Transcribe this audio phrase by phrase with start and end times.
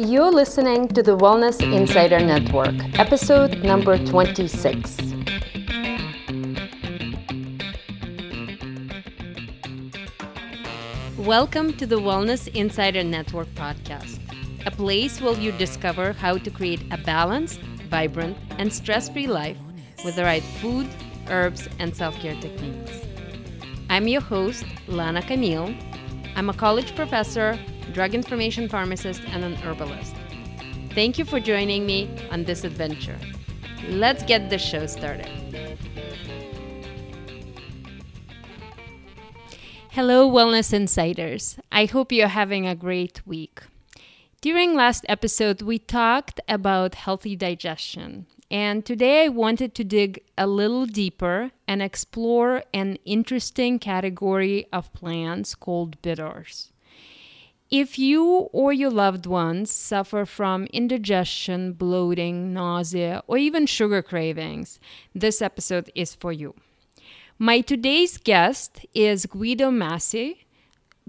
[0.00, 4.96] You're listening to the Wellness Insider Network, episode number 26.
[11.18, 14.20] Welcome to the Wellness Insider Network podcast,
[14.66, 17.58] a place where you discover how to create a balanced,
[17.90, 19.58] vibrant, and stress free life
[20.04, 20.86] with the right food,
[21.28, 23.00] herbs, and self care techniques.
[23.90, 25.74] I'm your host, Lana Camille.
[26.36, 27.58] I'm a college professor
[27.92, 30.14] drug information pharmacist, and an herbalist.
[30.94, 33.18] Thank you for joining me on this adventure.
[33.88, 35.30] Let's get the show started.
[39.90, 41.58] Hello, Wellness Insiders.
[41.72, 43.62] I hope you're having a great week.
[44.40, 48.26] During last episode, we talked about healthy digestion.
[48.50, 54.92] And today I wanted to dig a little deeper and explore an interesting category of
[54.92, 56.72] plants called bitters.
[57.70, 64.80] If you or your loved ones suffer from indigestion, bloating, nausea, or even sugar cravings,
[65.14, 66.54] this episode is for you.
[67.38, 70.38] My today's guest is Guido Masé.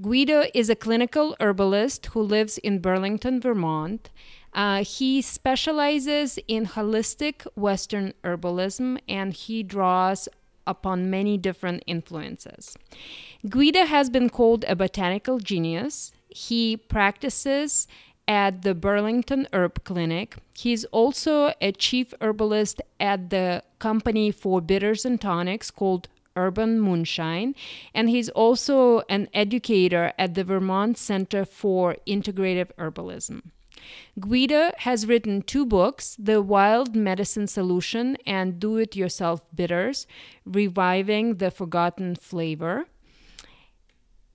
[0.02, 4.10] Guido is a clinical herbalist who lives in Burlington, Vermont.
[4.54, 10.28] Uh, he specializes in holistic Western herbalism and he draws
[10.68, 12.78] upon many different influences.
[13.48, 16.12] Guido has been called a botanical genius.
[16.48, 17.86] He practices
[18.26, 20.38] at the Burlington Herb Clinic.
[20.56, 27.56] He's also a chief herbalist at the company for bitters and tonics called Urban Moonshine,
[27.94, 33.42] and he's also an educator at the Vermont Center for Integrative Herbalism.
[34.18, 40.08] Guido has written two books The Wild Medicine Solution and Do It Yourself Bitters
[40.46, 42.86] Reviving the Forgotten Flavor.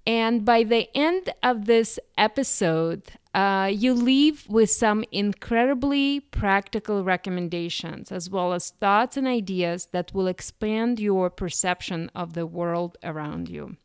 [0.07, 8.13] And by the end of this episode, uh, you leave with some incredibly practical recommendations,
[8.13, 13.49] as well as thoughts and ideas that will expand your perception of the world around
[13.49, 13.77] you.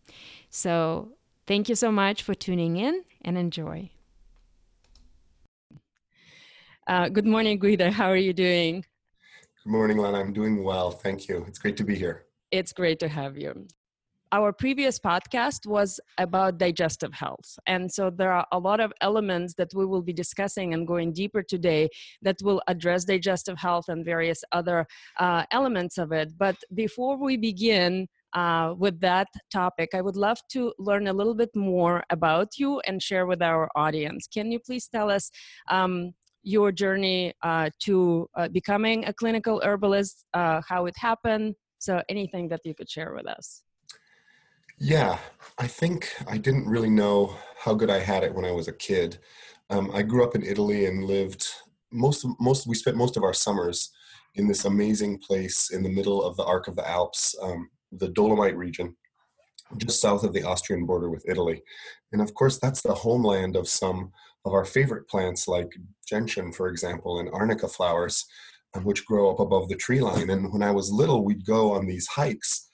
[0.49, 1.13] So,
[1.47, 3.89] thank you so much for tuning in and enjoy.
[6.85, 7.91] Uh, good morning, Guido.
[7.91, 8.83] How are you doing?
[9.63, 10.19] Good morning, Lana.
[10.19, 10.91] I'm doing well.
[10.91, 11.45] Thank you.
[11.47, 12.25] It's great to be here.
[12.51, 13.67] It's great to have you
[14.31, 17.57] our previous podcast was about digestive health.
[17.65, 21.13] And so there are a lot of elements that we will be discussing and going
[21.13, 21.89] deeper today
[22.21, 24.85] that will address digestive health and various other
[25.19, 26.37] uh, elements of it.
[26.37, 31.33] But before we begin, uh, with that topic, I would love to learn a little
[31.33, 34.27] bit more about you and share with our audience.
[34.31, 35.31] Can you please tell us
[35.71, 36.13] um,
[36.43, 41.55] your journey uh, to uh, becoming a clinical herbalist, uh, how it happened?
[41.79, 43.63] So, anything that you could share with us.
[44.79, 45.19] Yeah,
[45.57, 48.73] I think I didn't really know how good I had it when I was a
[48.73, 49.19] kid.
[49.69, 51.45] Um, I grew up in Italy and lived
[51.91, 53.91] most most we spent most of our summers
[54.35, 58.07] in this amazing place in the middle of the Arc of the Alps, um, the
[58.09, 58.95] Dolomite region,
[59.77, 61.61] just south of the Austrian border with Italy.
[62.13, 64.11] And of course, that's the homeland of some
[64.45, 65.71] of our favorite plants, like
[66.07, 68.25] gentian, for example, and arnica flowers,
[68.75, 70.29] um, which grow up above the tree line.
[70.29, 72.68] And when I was little, we'd go on these hikes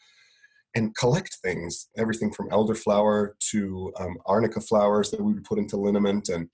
[0.76, 5.78] and collect things, everything from elderflower to um, arnica flowers that we would put into
[5.78, 6.50] liniment and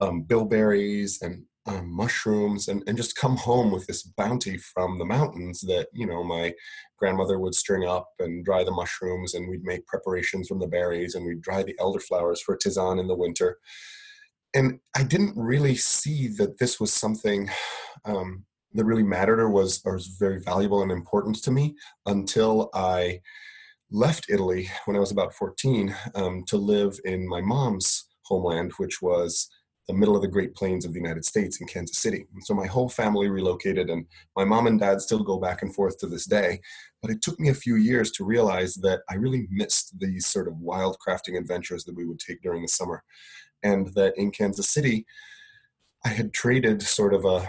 [0.00, 5.04] um, bilberries and um, mushrooms and, and just come home with this bounty from the
[5.04, 6.52] mountains that, you know, my
[6.98, 11.14] grandmother would string up and dry the mushrooms and we'd make preparations from the berries
[11.14, 13.58] and we'd dry the elderflowers for tisane in the winter.
[14.52, 17.48] And I didn't really see that this was something
[18.04, 18.44] um,
[18.74, 23.20] that really mattered or was, or was very valuable and important to me until I
[23.94, 29.00] left Italy when I was about 14 um, to live in my mom's homeland, which
[29.00, 29.48] was
[29.86, 32.26] the middle of the Great Plains of the United States in Kansas City.
[32.34, 34.06] And so my whole family relocated, and
[34.36, 36.60] my mom and dad still go back and forth to this day.
[37.02, 40.48] But it took me a few years to realize that I really missed these sort
[40.48, 43.04] of wild crafting adventures that we would take during the summer.
[43.62, 45.06] And that in Kansas City,
[46.04, 47.48] I had traded sort of a,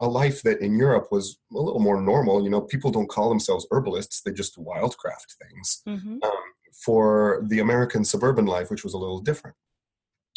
[0.00, 2.44] a life that in Europe was a little more normal.
[2.44, 6.18] You know, people don't call themselves herbalists, they just wildcraft things mm-hmm.
[6.22, 6.42] um,
[6.72, 9.56] for the American suburban life, which was a little different.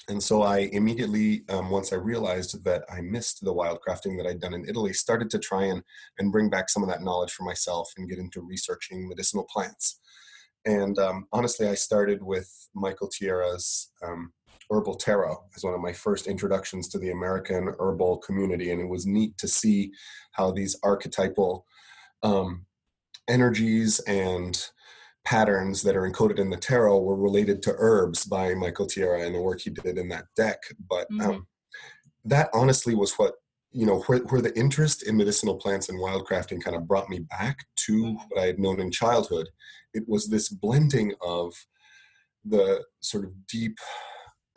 [0.09, 4.39] And so I immediately, um, once I realized that I missed the wildcrafting that I'd
[4.39, 5.83] done in Italy, started to try and,
[6.17, 9.99] and bring back some of that knowledge for myself and get into researching medicinal plants.
[10.63, 14.31] And um, honestly, I started with Michael Tierra's um,
[14.69, 18.87] herbal tarot as one of my first introductions to the American herbal community, and it
[18.87, 19.91] was neat to see
[20.31, 21.65] how these archetypal
[22.23, 22.65] um,
[23.27, 24.69] energies and
[25.25, 29.35] patterns that are encoded in the tarot were related to herbs by Michael Tierra and
[29.35, 30.59] the work he did in that deck.
[30.89, 31.29] But um, mm-hmm.
[31.31, 31.47] um,
[32.25, 33.33] that honestly was what
[33.71, 37.19] you know where, where the interest in medicinal plants and wildcrafting kind of brought me
[37.19, 38.15] back to mm-hmm.
[38.29, 39.49] what i had known in childhood
[39.93, 41.53] it was this blending of
[42.45, 43.77] the sort of deep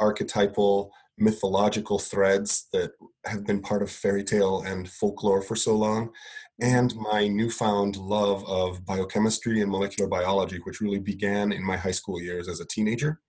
[0.01, 2.93] archetypal mythological threads that
[3.27, 6.75] have been part of fairy tale and folklore for so long, mm-hmm.
[6.77, 11.91] and my newfound love of biochemistry and molecular biology, which really began in my high
[11.91, 13.21] school years as a teenager.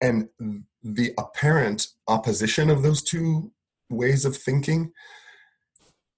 [0.00, 0.28] And
[0.82, 3.50] the apparent opposition of those two
[3.88, 4.92] ways of thinking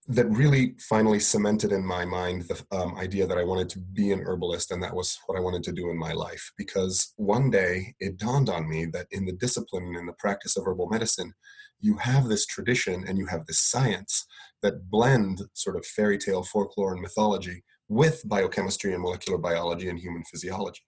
[0.09, 4.13] that really finally cemented in my mind the um, idea that I wanted to be
[4.13, 6.53] an herbalist and that was what I wanted to do in my life.
[6.57, 10.57] Because one day it dawned on me that in the discipline and in the practice
[10.57, 11.33] of herbal medicine,
[11.81, 14.27] you have this tradition and you have this science
[14.63, 19.99] that blend sort of fairy tale folklore and mythology with biochemistry and molecular biology and
[19.99, 20.83] human physiology.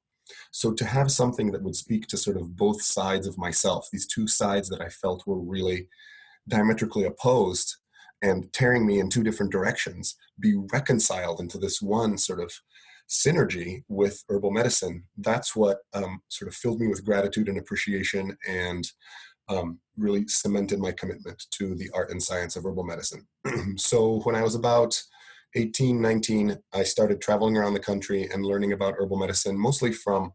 [0.52, 4.06] So to have something that would speak to sort of both sides of myself, these
[4.06, 5.88] two sides that I felt were really
[6.48, 7.76] diametrically opposed
[8.22, 12.52] and tearing me in two different directions be reconciled into this one sort of
[13.08, 15.04] synergy with herbal medicine.
[15.16, 18.86] That's what um, sort of filled me with gratitude and appreciation and
[19.48, 23.26] um, really cemented my commitment to the art and science of herbal medicine.
[23.76, 25.00] So when i was about
[25.54, 30.32] 18 19 i started traveling around the country and learning about herbal medicine mostly from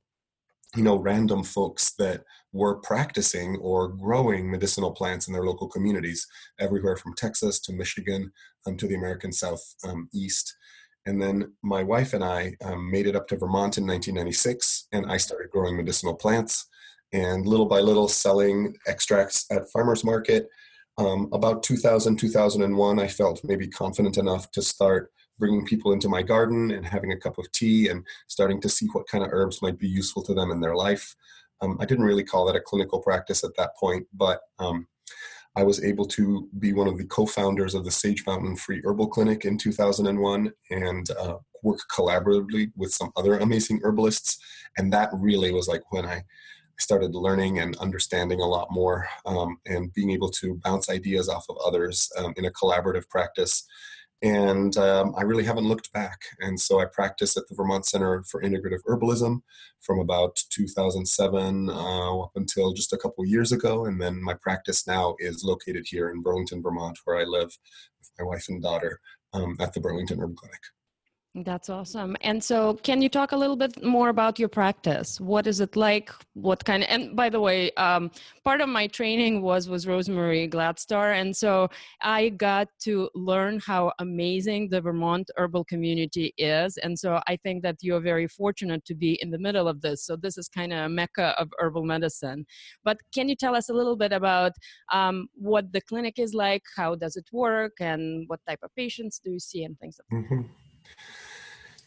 [0.76, 6.28] you know random folks that were practicing or growing medicinal plants in their local communities
[6.60, 8.32] everywhere from texas to michigan
[8.66, 10.56] um, to the american south um, east.
[11.06, 15.06] And then my wife and i um, made it up to vermont in 1996 and
[15.12, 16.68] i started growing medicinal plants
[17.12, 20.50] and little by little selling extracts at farmers market.
[20.98, 26.22] Um, about 2000 2001 i felt maybe confident enough to start bringing people into my
[26.22, 29.62] garden and having a cup of tea and starting to see what kind of herbs
[29.62, 31.16] might be useful to them in their life.
[31.62, 34.88] Um, I didn't really call that a clinical practice at that point, but um,
[35.56, 39.08] I was able to be one of the co-founders of the Sage Mountain Free Herbal
[39.08, 44.40] Clinic in 2001 and uh, work collaboratively with some other amazing herbalists.
[44.78, 46.24] And that really was like when I
[46.80, 51.46] started learning and understanding a lot more um, and being able to bounce ideas off
[51.50, 53.64] of others um, in a collaborative practice
[54.24, 56.22] and um, I really haven't looked back.
[56.40, 59.42] And so I practice at the Vermont Center for Integrative Herbalism
[59.82, 63.86] from about 2007 uh, up until just a couple years ago.
[63.86, 67.58] And then my practice now is located here in Burlington, Vermont, where I live
[68.00, 69.02] with my wife and daughter
[69.34, 70.62] um, at the Burlington Herb Clinic.
[71.36, 72.16] That's awesome.
[72.22, 75.20] And so, can you talk a little bit more about your practice?
[75.20, 76.12] What is it like?
[76.34, 78.12] What kind of, and by the way, um,
[78.44, 81.70] part of my training was was Rosemary Gladstar, and so
[82.04, 86.78] I got to learn how amazing the Vermont herbal community is.
[86.78, 90.06] And so, I think that you're very fortunate to be in the middle of this.
[90.06, 92.46] So, this is kind of a mecca of herbal medicine.
[92.84, 94.52] But can you tell us a little bit about
[94.92, 96.62] um, what the clinic is like?
[96.76, 97.74] How does it work?
[97.80, 100.36] And what type of patients do you see, and things like that?
[100.36, 100.63] Mm-hmm.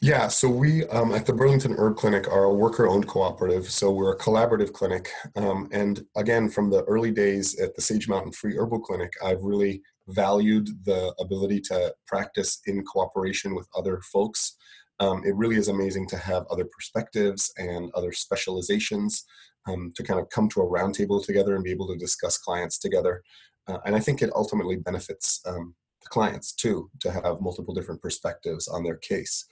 [0.02, 3.70] Yeah, so we um, at the Burlington Herb Clinic are a worker owned cooperative.
[3.70, 5.08] So we're a collaborative clinic.
[5.36, 9.42] Um, and again, from the early days at the Sage Mountain Free Herbal Clinic, I've
[9.42, 14.56] really valued the ability to practice in cooperation with other folks.
[15.00, 19.24] Um, it really is amazing to have other perspectives and other specializations
[19.66, 22.78] um, to kind of come to a roundtable together and be able to discuss clients
[22.78, 23.22] together.
[23.66, 25.74] Uh, and I think it ultimately benefits um,
[26.08, 29.46] clients too to have multiple different perspectives on their case.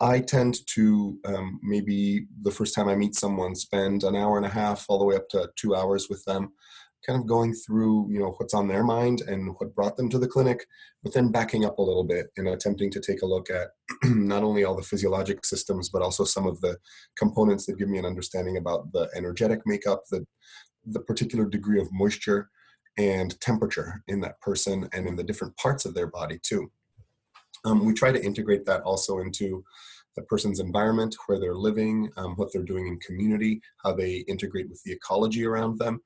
[0.00, 4.44] I tend to um, maybe the first time I meet someone spend an hour and
[4.44, 6.52] a half all the way up to two hours with them,
[7.06, 10.18] kind of going through you know what's on their mind and what brought them to
[10.18, 10.66] the clinic,
[11.02, 13.68] but then backing up a little bit and attempting to take a look at
[14.04, 16.76] not only all the physiologic systems but also some of the
[17.16, 20.26] components that give me an understanding about the energetic makeup, the
[20.84, 22.50] the particular degree of moisture
[22.96, 26.70] and temperature in that person and in the different parts of their body too.
[27.64, 29.64] Um, we try to integrate that also into
[30.14, 34.68] the person's environment, where they're living, um, what they're doing in community, how they integrate
[34.68, 36.00] with the ecology around them,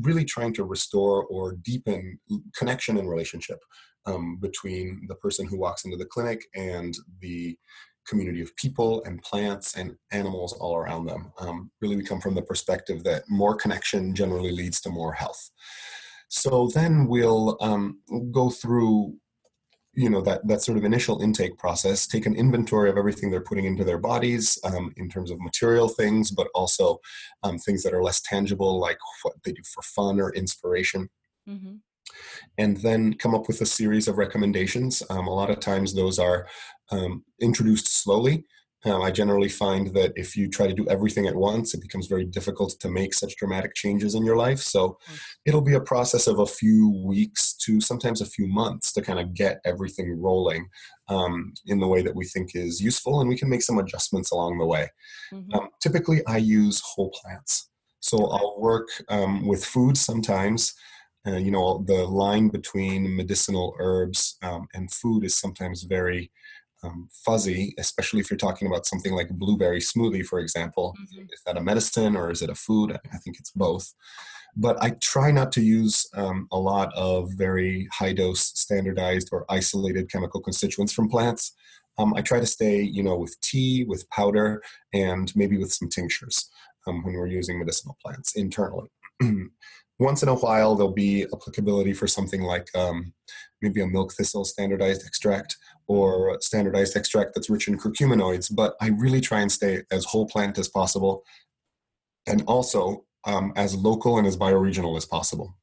[0.00, 2.18] really trying to restore or deepen
[2.56, 3.58] connection and relationship
[4.06, 7.58] um, between the person who walks into the clinic and the
[8.06, 11.32] community of people and plants and animals all around them.
[11.40, 15.50] Um, really, we come from the perspective that more connection generally leads to more health.
[16.28, 18.00] So then we'll um,
[18.32, 19.16] go through
[19.96, 23.40] you know that that sort of initial intake process take an inventory of everything they're
[23.40, 26.98] putting into their bodies um, in terms of material things but also
[27.42, 31.08] um, things that are less tangible like what they do for fun or inspiration
[31.48, 31.76] mm-hmm.
[32.58, 36.18] and then come up with a series of recommendations um, a lot of times those
[36.18, 36.46] are
[36.90, 38.44] um, introduced slowly
[38.84, 42.06] Um, I generally find that if you try to do everything at once, it becomes
[42.06, 44.60] very difficult to make such dramatic changes in your life.
[44.60, 44.98] So
[45.44, 49.18] it'll be a process of a few weeks to sometimes a few months to kind
[49.18, 50.68] of get everything rolling
[51.08, 54.30] um, in the way that we think is useful, and we can make some adjustments
[54.30, 54.90] along the way.
[55.32, 55.54] Mm-hmm.
[55.54, 57.70] Um, typically, I use whole plants.
[58.00, 60.74] So I'll work um, with food sometimes.
[61.26, 66.30] Uh, you know, the line between medicinal herbs um, and food is sometimes very
[66.82, 70.94] um, fuzzy, especially if you're talking about something like blueberry smoothie, for example.
[71.00, 71.26] Mm-hmm.
[71.32, 72.98] Is that a medicine or is it a food?
[73.12, 73.94] I think it's both.
[74.56, 79.44] But I try not to use um, a lot of very high dose, standardized, or
[79.50, 81.52] isolated chemical constituents from plants.
[81.98, 84.62] Um, I try to stay, you know, with tea, with powder,
[84.94, 86.50] and maybe with some tinctures
[86.86, 88.90] um, when we're using medicinal plants internally.
[89.98, 93.12] Once in a while, there'll be applicability for something like um,
[93.62, 98.88] maybe a milk thistle standardized extract or standardized extract that's rich in curcuminoids, but I
[98.88, 101.22] really try and stay as whole plant as possible
[102.26, 105.56] and also um, as local and as bioregional as possible.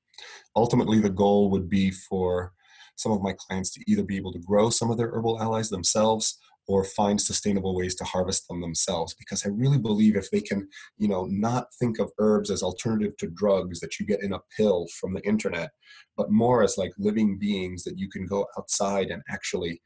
[0.55, 2.53] Ultimately, the goal would be for
[2.95, 5.69] some of my clients to either be able to grow some of their herbal allies
[5.69, 10.41] themselves or find sustainable ways to harvest them themselves because i really believe if they
[10.41, 10.67] can
[10.97, 14.41] you know not think of herbs as alternative to drugs that you get in a
[14.55, 15.71] pill from the internet
[16.17, 19.81] but more as like living beings that you can go outside and actually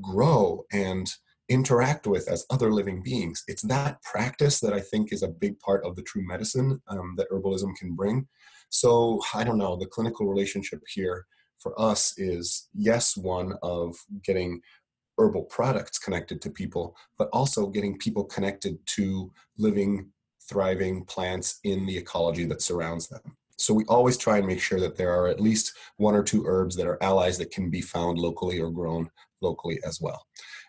[0.00, 1.08] grow and
[1.48, 3.44] interact with as other living beings.
[3.46, 7.14] It's that practice that I think is a big part of the true medicine um,
[7.16, 8.26] that herbalism can bring.
[8.68, 11.26] So, I don't know, the clinical relationship here
[11.58, 14.60] for us is yes, one of getting
[15.18, 20.10] herbal products connected to people, but also getting people connected to living,
[20.48, 23.20] thriving plants in the ecology that surrounds them.
[23.58, 26.44] So we always try and make sure that there are at least one or two
[26.46, 30.26] herbs that are allies that can be found locally or grown locally as well.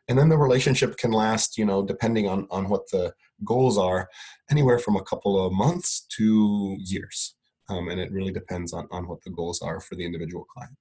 [0.07, 3.13] And then the relationship can last, you know, depending on, on what the
[3.43, 4.07] goals are,
[4.49, 7.35] anywhere from a couple of months to years.
[7.69, 10.77] Um, and it really depends on, on what the goals are for the individual client.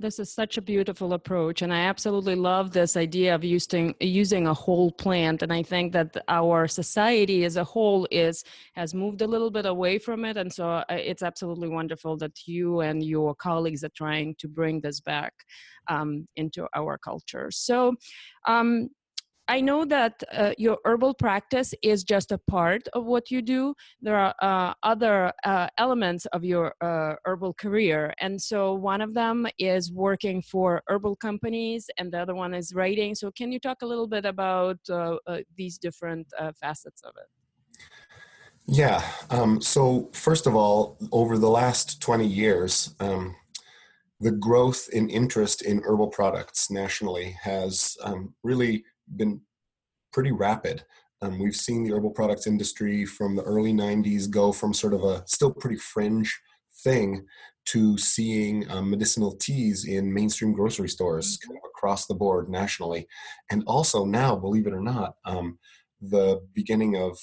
[0.00, 4.46] This is such a beautiful approach, and I absolutely love this idea of using using
[4.46, 5.42] a whole plant.
[5.42, 9.66] And I think that our society as a whole is has moved a little bit
[9.66, 13.96] away from it, and so uh, it's absolutely wonderful that you and your colleagues are
[13.96, 15.32] trying to bring this back
[15.88, 17.50] um, into our culture.
[17.50, 17.96] So,
[18.46, 18.90] um,
[19.48, 23.74] I know that uh, your herbal practice is just a part of what you do.
[24.02, 28.12] There are uh, other uh, elements of your uh, herbal career.
[28.20, 32.74] And so one of them is working for herbal companies, and the other one is
[32.74, 33.14] writing.
[33.14, 36.26] So, can you talk a little bit about uh, uh, these different
[36.60, 37.82] facets of it?
[38.66, 39.02] Yeah.
[39.30, 43.34] Um, so, first of all, over the last 20 years, um,
[44.20, 48.84] the growth in interest in herbal products nationally has um, really
[49.16, 49.40] been
[50.12, 50.84] pretty rapid.
[51.20, 55.02] Um, we've seen the herbal products industry from the early 90s go from sort of
[55.02, 56.40] a still pretty fringe
[56.84, 57.26] thing
[57.66, 61.50] to seeing um, medicinal teas in mainstream grocery stores mm-hmm.
[61.50, 63.06] kind of across the board nationally.
[63.50, 65.58] And also now, believe it or not, um,
[66.00, 67.18] the beginning of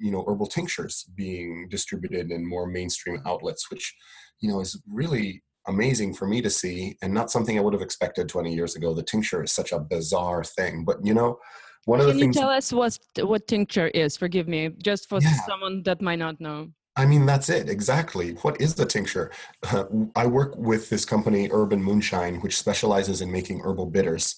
[0.00, 3.94] you know herbal tinctures being distributed in more mainstream outlets, which
[4.40, 7.82] you know is really amazing for me to see and not something I would have
[7.82, 8.94] expected 20 years ago.
[8.94, 11.38] The tincture is such a bizarre thing, but you know,
[11.84, 12.36] one of Can the things.
[12.36, 14.16] Can you tell us what what tincture is?
[14.16, 15.32] Forgive me, just for yeah.
[15.46, 16.68] someone that might not know.
[16.96, 18.32] I mean, that's it exactly.
[18.42, 19.30] What is the tincture?
[19.70, 19.84] Uh,
[20.16, 24.36] I work with this company, Urban Moonshine, which specializes in making herbal bitters.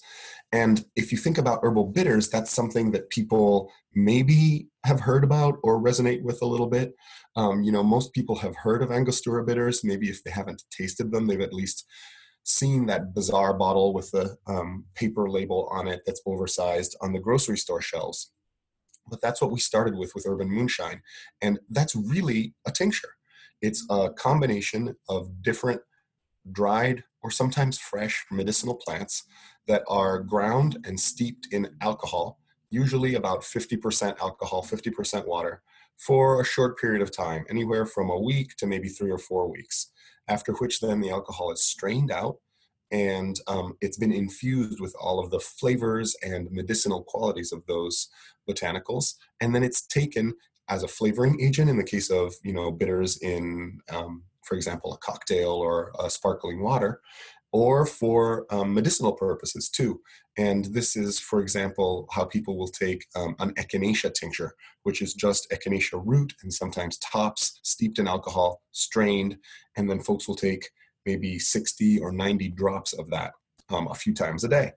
[0.53, 5.57] And if you think about herbal bitters, that's something that people maybe have heard about
[5.63, 6.93] or resonate with a little bit.
[7.35, 9.83] Um, you know, most people have heard of Angostura bitters.
[9.83, 11.85] Maybe if they haven't tasted them, they've at least
[12.43, 17.19] seen that bizarre bottle with the um, paper label on it that's oversized on the
[17.19, 18.31] grocery store shelves.
[19.07, 21.01] But that's what we started with with Urban Moonshine.
[21.41, 23.09] And that's really a tincture.
[23.61, 25.81] It's a combination of different
[26.51, 29.23] dried or sometimes fresh medicinal plants
[29.67, 32.39] that are ground and steeped in alcohol,
[32.71, 35.61] usually about 50% alcohol, 50% water,
[35.97, 39.47] for a short period of time, anywhere from a week to maybe three or four
[39.47, 39.91] weeks.
[40.27, 42.37] After which, then the alcohol is strained out
[42.91, 48.09] and um, it's been infused with all of the flavors and medicinal qualities of those
[48.49, 49.15] botanicals.
[49.39, 50.33] And then it's taken
[50.67, 54.93] as a flavoring agent in the case of you know bitters in um, for example
[54.93, 57.01] a cocktail or a sparkling water
[57.51, 59.99] or for um, medicinal purposes too.
[60.41, 65.13] And this is, for example, how people will take um, an echinacea tincture, which is
[65.13, 69.37] just echinacea root and sometimes tops steeped in alcohol, strained,
[69.77, 70.71] and then folks will take
[71.05, 73.33] maybe 60 or 90 drops of that
[73.69, 74.71] um, a few times a day.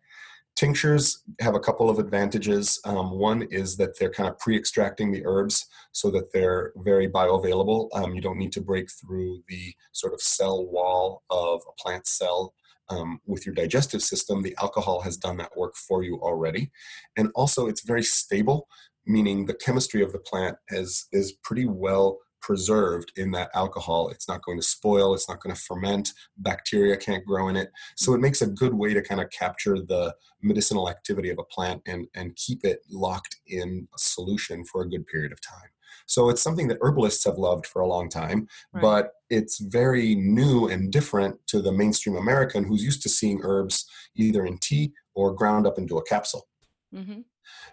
[0.55, 2.79] Tinctures have a couple of advantages.
[2.85, 7.89] Um, one is that they're kind of pre-extracting the herbs so that they're very bioavailable.
[7.95, 12.07] Um, you don't need to break through the sort of cell wall of a plant
[12.07, 12.53] cell
[12.89, 14.43] um, with your digestive system.
[14.43, 16.71] The alcohol has done that work for you already.
[17.17, 18.69] And also it's very stable,
[19.07, 24.11] meaning the chemistry of the plant is, is pretty well preserved in that alcohol.
[24.11, 27.71] It's not going to spoil, it's not going to ferment, bacteria can't grow in it.
[27.97, 31.45] So it makes a good way to kind of capture the medicinal activity of a
[31.45, 35.74] plant and, and keep it locked in a solution for a good period of time.
[36.07, 38.83] So it's something that herbalists have loved for a long time, right.
[38.83, 43.87] but it's very new and different to the mainstream American who's used to seeing herbs
[44.17, 46.47] either in tea or ground up into a capsule.
[46.95, 47.21] Mm-hmm.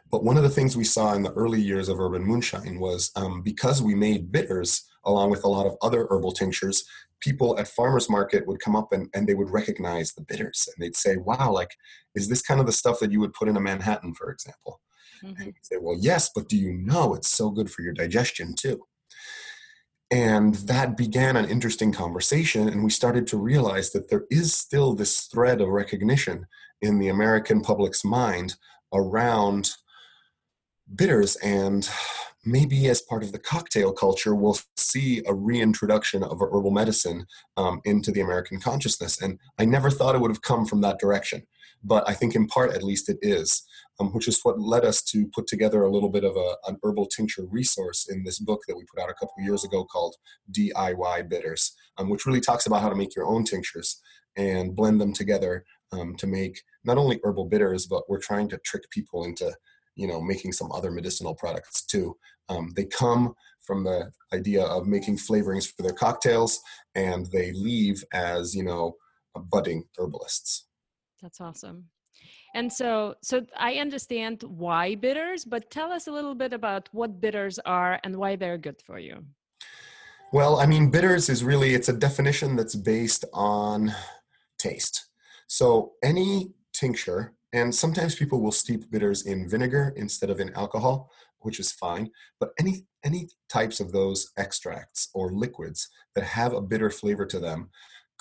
[0.10, 3.12] But one of the things we saw in the early years of urban moonshine was
[3.16, 6.84] um, because we made bitters along with a lot of other herbal tinctures,
[7.20, 10.84] people at farmers market would come up and, and they would recognize the bitters and
[10.84, 11.76] they'd say, wow, like,
[12.16, 14.82] is this kind of the stuff that you would put in a Manhattan, for example?
[15.24, 15.42] Mm-hmm.
[15.42, 18.84] And say, well, yes, but do you know it's so good for your digestion too?
[20.10, 24.94] And that began an interesting conversation, and we started to realize that there is still
[24.94, 26.48] this thread of recognition
[26.82, 28.56] in the American public's mind
[28.94, 29.72] around
[30.96, 31.90] bitters and
[32.44, 37.26] maybe as part of the cocktail culture we'll see a reintroduction of herbal medicine
[37.58, 41.00] um, into the american consciousness and i never thought it would have come from that
[41.00, 41.44] direction
[41.84, 43.64] but i think in part at least it is
[44.00, 46.78] um, which is what led us to put together a little bit of a, an
[46.84, 50.16] herbal tincture resource in this book that we put out a couple years ago called
[50.52, 54.02] diy bitters um, which really talks about how to make your own tinctures
[54.38, 58.58] and blend them together um, to make not only herbal bitters, but we're trying to
[58.60, 59.54] trick people into
[59.96, 62.18] you know making some other medicinal products too.
[62.50, 66.60] Um, they come from the idea of making flavorings for their cocktails,
[66.96, 68.96] and they leave as you know
[69.36, 70.66] budding herbalists.
[71.22, 71.86] That's awesome.
[72.56, 77.22] And so, so I understand why bitters, but tell us a little bit about what
[77.22, 79.24] bitters are and why they're good for you.
[80.34, 83.94] Well, I mean, bitters is really it's a definition that's based on
[84.58, 85.08] taste.
[85.48, 91.12] So any tincture, and sometimes people will steep bitters in vinegar instead of in alcohol,
[91.40, 92.12] which is fine.
[92.40, 97.40] But any any types of those extracts or liquids that have a bitter flavor to
[97.40, 97.70] them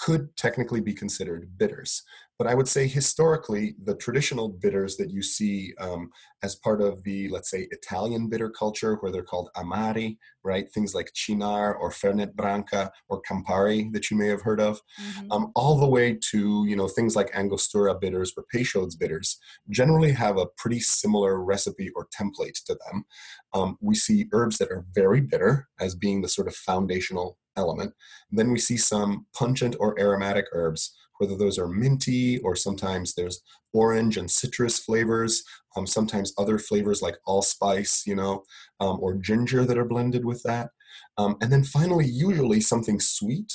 [0.00, 2.02] could technically be considered bitters.
[2.38, 6.08] But I would say historically, the traditional bitters that you see um,
[6.42, 10.64] as part of the, let's say, Italian bitter culture, where they're called amari, right?
[10.72, 15.30] Things like Cynar or Fernet Branca or Campari that you may have heard of, mm-hmm.
[15.30, 20.12] um, all the way to, you know, things like Angostura bitters or Peychaud's bitters, generally
[20.12, 23.04] have a pretty similar recipe or template to them.
[23.52, 27.92] Um, we see herbs that are very bitter as being the sort of foundational element.
[28.30, 33.42] then we see some pungent or aromatic herbs, whether those are minty or sometimes there's
[33.72, 35.44] orange and citrus flavors,
[35.76, 38.42] um, sometimes other flavors like allspice, you know,
[38.80, 40.70] um, or ginger that are blended with that.
[41.18, 43.52] Um, and then finally, usually something sweet,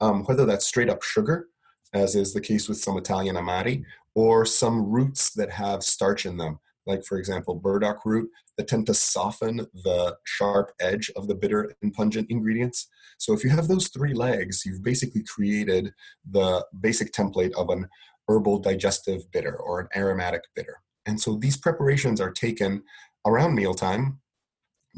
[0.00, 1.48] um, whether that's straight up sugar,
[1.92, 3.84] as is the case with some Italian amari,
[4.14, 8.86] or some roots that have starch in them like for example burdock root that tend
[8.86, 12.88] to soften the sharp edge of the bitter and pungent ingredients.
[13.18, 15.92] So if you have those three legs you've basically created
[16.28, 17.88] the basic template of an
[18.28, 20.76] herbal digestive bitter or an aromatic bitter.
[21.06, 22.82] And so these preparations are taken
[23.26, 24.20] around mealtime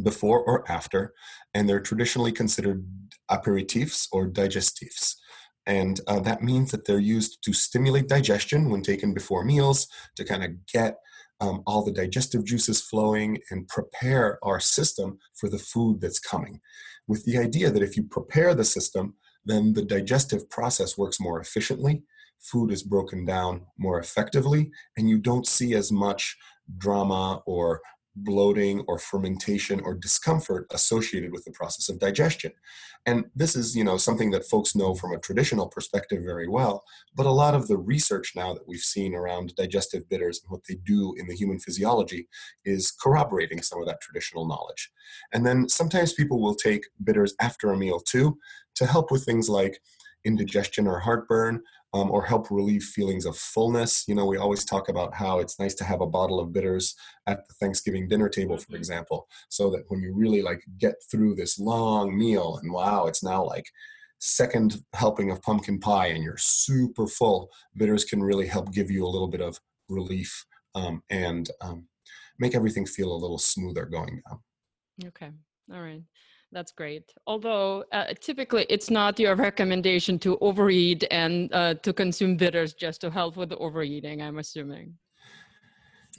[0.02, 1.12] before or after
[1.54, 2.86] and they're traditionally considered
[3.30, 5.16] aperitifs or digestifs.
[5.66, 10.24] And uh, that means that they're used to stimulate digestion when taken before meals to
[10.24, 10.96] kind of get
[11.42, 16.60] um, all the digestive juices flowing and prepare our system for the food that's coming.
[17.08, 21.40] With the idea that if you prepare the system, then the digestive process works more
[21.40, 22.04] efficiently,
[22.38, 26.36] food is broken down more effectively, and you don't see as much
[26.78, 27.80] drama or
[28.14, 32.52] bloating or fermentation or discomfort associated with the process of digestion.
[33.04, 36.84] And this is, you know, something that folks know from a traditional perspective very well,
[37.14, 40.62] but a lot of the research now that we've seen around digestive bitters and what
[40.68, 42.28] they do in the human physiology
[42.64, 44.90] is corroborating some of that traditional knowledge.
[45.32, 48.38] And then sometimes people will take bitters after a meal too
[48.76, 49.80] to help with things like
[50.24, 51.62] indigestion or heartburn
[51.94, 54.04] um, or help relieve feelings of fullness.
[54.08, 56.94] You know, we always talk about how it's nice to have a bottle of bitters
[57.26, 58.76] at the Thanksgiving dinner table, for mm-hmm.
[58.76, 63.22] example, so that when you really like get through this long meal and wow, it's
[63.22, 63.66] now like
[64.18, 69.04] second helping of pumpkin pie and you're super full, bitters can really help give you
[69.04, 71.86] a little bit of relief um, and um,
[72.38, 74.40] make everything feel a little smoother going down.
[75.08, 75.30] Okay.
[75.72, 76.02] All right.
[76.52, 77.10] That's great.
[77.26, 83.00] Although uh, typically it's not your recommendation to overeat and uh, to consume bitters just
[83.00, 84.94] to help with the overeating, I'm assuming.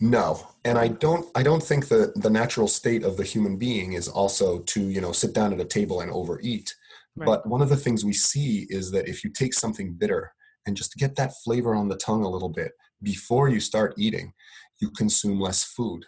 [0.02, 1.26] No, and I don't.
[1.36, 5.00] I don't think that the natural state of the human being is also to you
[5.00, 6.74] know sit down at a table and overeat.
[7.16, 7.28] Right.
[7.28, 10.34] But one of the things we see is that if you take something bitter
[10.66, 12.72] and just get that flavor on the tongue a little bit
[13.04, 14.34] before you start eating,
[14.82, 16.06] you consume less food.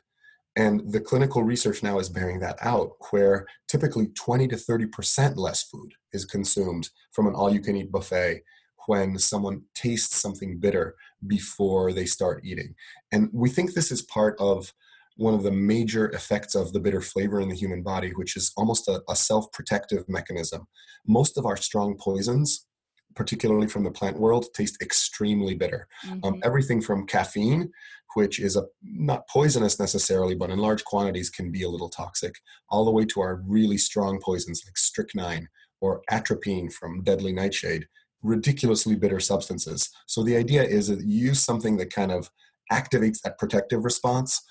[0.56, 5.64] And the clinical research now is bearing that out, where typically 20 to 30% less
[5.64, 8.42] food is consumed from an all you can eat buffet
[8.88, 10.96] when someone tastes something bitter
[11.28, 12.76] before they start eating.
[13.12, 14.74] And we think this is part of
[15.18, 18.52] one of the major effects of the bitter flavor in the human body, which is
[18.58, 20.68] almost a, a self protective mechanism.
[21.08, 22.68] Most of our strong poisons,
[23.16, 25.88] particularly from the plant world, taste extremely bitter.
[26.04, 26.26] Um, mm-hmm.
[26.26, 27.72] Um, everything from caffeine,
[28.16, 32.36] which is a not poisonous necessarily, but in large quantities can be a little toxic,
[32.70, 35.48] all the way to our really strong poisons like strychnine
[35.82, 37.88] or atropine from deadly nightshade,
[38.24, 39.90] ridiculously bitter substances.
[40.08, 42.32] So the idea is that you use something that kind of
[42.72, 44.42] activates that protective response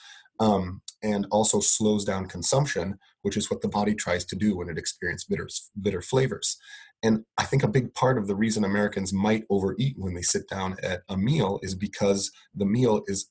[0.40, 4.68] um, and also slows down consumption, which is what the body tries to do when
[4.68, 5.48] it experiences bitter,
[5.81, 6.57] bitter flavors.
[7.02, 10.48] And I think a big part of the reason Americans might overeat when they sit
[10.48, 13.28] down at a meal is because the meal is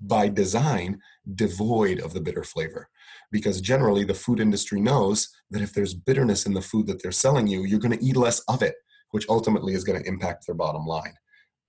[0.00, 0.98] by design
[1.34, 2.88] devoid of the bitter flavor.
[3.30, 7.12] Because generally, the food industry knows that if there's bitterness in the food that they're
[7.12, 8.74] selling you, you're going to eat less of it
[9.14, 11.14] which ultimately is going to impact their bottom line.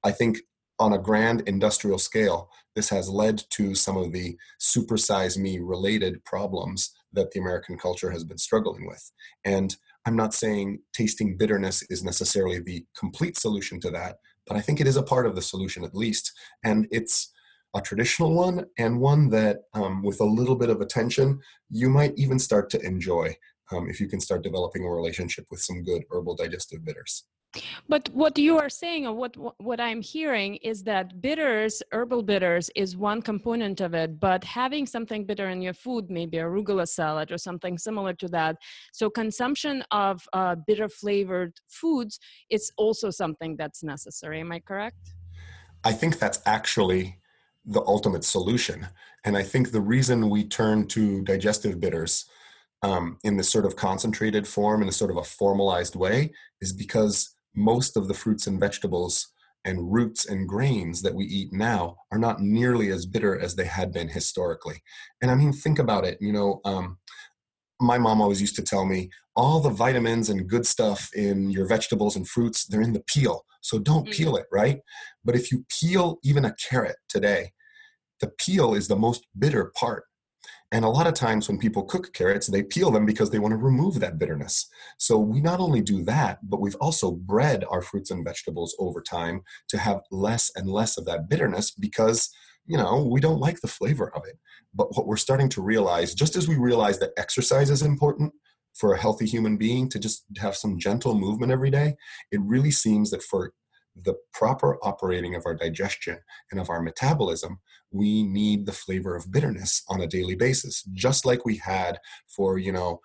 [0.03, 0.39] I think
[0.79, 6.25] on a grand industrial scale, this has led to some of the supersize me related
[6.25, 9.11] problems that the American culture has been struggling with.
[9.43, 14.61] And I'm not saying tasting bitterness is necessarily the complete solution to that, but I
[14.61, 16.31] think it is a part of the solution at least.
[16.63, 17.31] And it's
[17.75, 21.39] a traditional one and one that, um, with a little bit of attention,
[21.69, 23.35] you might even start to enjoy
[23.71, 27.25] um, if you can start developing a relationship with some good herbal digestive bitters.
[27.87, 32.69] But what you are saying, or what what I'm hearing, is that bitters, herbal bitters,
[32.75, 34.19] is one component of it.
[34.19, 38.57] But having something bitter in your food, maybe arugula salad or something similar to that,
[38.93, 44.39] so consumption of uh, bitter flavored foods is also something that's necessary.
[44.39, 45.13] Am I correct?
[45.83, 47.19] I think that's actually
[47.65, 48.87] the ultimate solution,
[49.23, 52.25] and I think the reason we turn to digestive bitters.
[52.83, 56.71] Um, in this sort of concentrated form in a sort of a formalized way is
[56.71, 59.27] because most of the fruits and vegetables
[59.63, 63.65] and roots and grains that we eat now are not nearly as bitter as they
[63.65, 64.83] had been historically.
[65.21, 66.17] And I mean, think about it.
[66.21, 66.97] You know, um,
[67.81, 71.67] my mom always used to tell me all the vitamins and good stuff in your
[71.67, 73.43] vegetables and fruits, they're in the peel.
[73.61, 74.11] So don't mm-hmm.
[74.11, 74.79] peel it, right?
[75.23, 77.51] But if you peel even a carrot today,
[78.21, 80.03] the peel is the most bitter part.
[80.75, 83.53] And a lot of times when people cook carrots, they peel them because they want
[83.53, 84.67] to remove that bitterness.
[84.97, 89.01] So we not only do that, but we've also bred our fruits and vegetables over
[89.01, 92.29] time to have less and less of that bitterness because,
[92.65, 94.37] you know, we don't like the flavor of it.
[94.73, 98.33] But what we're starting to realize, just as we realize that exercise is important,
[98.73, 101.95] for a healthy human being to just have some gentle movement every day,
[102.33, 103.53] it really seems that for
[103.95, 106.17] the proper operating of our digestion
[106.51, 107.59] and of our metabolism,
[107.95, 112.57] we need the flavor of bitterness on a daily basis, just like we had for,
[112.57, 112.99] you know,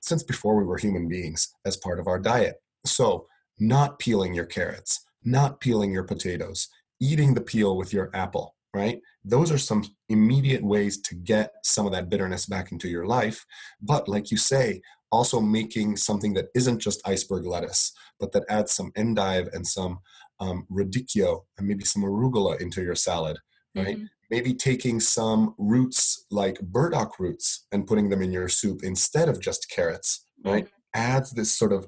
[0.00, 2.56] since before we were human beings as part of our diet.
[2.86, 3.26] So,
[3.58, 6.68] not peeling your carrots, not peeling your potatoes,
[7.00, 9.00] eating the peel with your apple, right?
[9.22, 13.44] Those are some immediate ways to get some of that bitterness back into your life.
[13.82, 14.80] But, like you say,
[15.12, 19.98] also making something that isn't just iceberg lettuce, but that adds some endive and some
[20.38, 23.38] um, radicchio and maybe some arugula into your salad,
[23.74, 23.96] right?
[23.96, 24.04] Mm-hmm.
[24.30, 29.40] Maybe taking some roots like burdock roots and putting them in your soup instead of
[29.40, 30.64] just carrots, right?
[30.64, 30.74] Mm-hmm.
[30.94, 31.86] Adds this sort of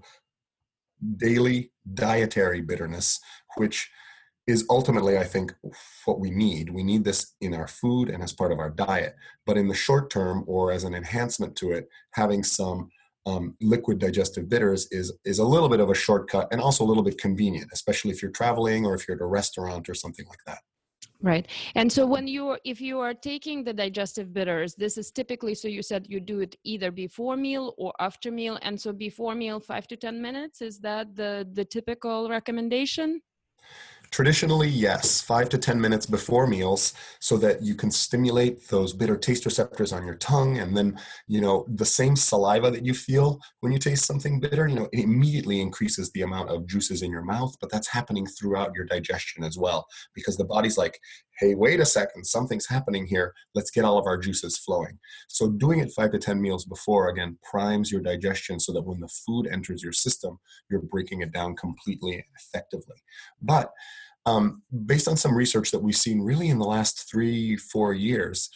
[1.17, 3.19] daily dietary bitterness,
[3.57, 3.91] which
[4.47, 5.55] is ultimately, I think,
[6.05, 6.71] what we need.
[6.71, 9.15] We need this in our food and as part of our diet.
[9.47, 12.91] But in the short term, or as an enhancement to it, having some
[13.25, 16.87] um, liquid digestive bitters is is a little bit of a shortcut and also a
[16.87, 20.27] little bit convenient, especially if you're traveling or if you're at a restaurant or something
[20.27, 20.59] like that.
[21.23, 21.47] Right.
[21.77, 25.69] And so when you if you are taking the digestive bitters, this is typically so
[25.69, 28.59] you said you do it either before meal or after meal.
[28.63, 33.21] And so before meal 5 to 10 minutes is that the the typical recommendation?
[34.13, 39.17] Traditionally, yes, five to 10 minutes before meals so that you can stimulate those bitter
[39.17, 40.59] taste receptors on your tongue.
[40.59, 44.69] And then, you know, the same saliva that you feel when you taste something bitter,
[44.69, 48.27] you know, it immediately increases the amount of juices in your mouth, but that's happening
[48.27, 51.01] throughout your digestion as well because the body's like,
[51.39, 53.33] hey, wait a second, something's happening here.
[53.55, 54.99] Let's get all of our juices flowing.
[55.29, 59.01] So, doing it five to 10 meals before, again, primes your digestion so that when
[59.01, 60.39] the food enters your system,
[60.71, 63.03] you're breaking it down completely and effectively.
[63.41, 63.73] But
[64.27, 68.49] um, based on some research that we've seen really in the last three, four years,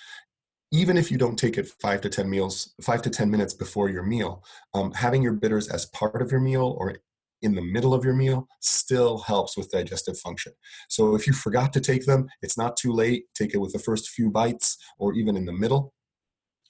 [0.73, 3.89] even if you don't take it five to 10 meals, five to 10 minutes before
[3.89, 4.43] your meal,
[4.75, 6.97] um, having your bitters as part of your meal or
[7.43, 10.53] in the middle of your meal still helps with digestive function.
[10.89, 13.25] So if you forgot to take them, it's not too late.
[13.35, 15.93] Take it with the first few bites or even in the middle.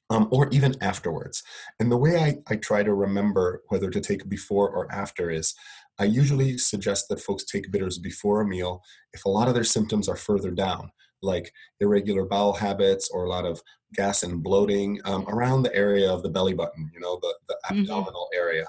[0.09, 1.43] Um, or even afterwards.
[1.81, 5.53] And the way I, I try to remember whether to take before or after is
[5.99, 9.65] I usually suggest that folks take bitters before a meal if a lot of their
[9.65, 10.91] symptoms are further down,
[11.23, 13.63] like irregular bowel habits or a lot of
[13.95, 17.55] gas and bloating um, around the area of the belly button, you know, the, the
[17.65, 17.81] mm-hmm.
[17.81, 18.67] abdominal area.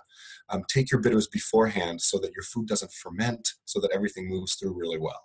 [0.50, 4.56] Um, take your bitters beforehand so that your food doesn't ferment, so that everything moves
[4.56, 5.22] through really well.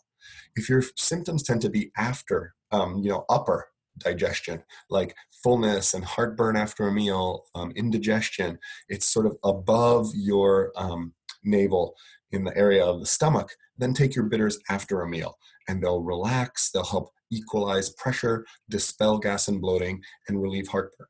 [0.57, 6.05] If your symptoms tend to be after, um, you know, upper digestion, like fullness and
[6.05, 11.13] heartburn after a meal, um, indigestion, it's sort of above your um,
[11.45, 11.95] navel
[12.31, 15.37] in the area of the stomach, then take your bitters after a meal
[15.69, 21.07] and they'll relax, they'll help equalize pressure, dispel gas and bloating, and relieve heartburn.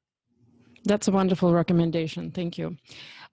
[0.85, 2.31] That's a wonderful recommendation.
[2.33, 2.77] Thank you.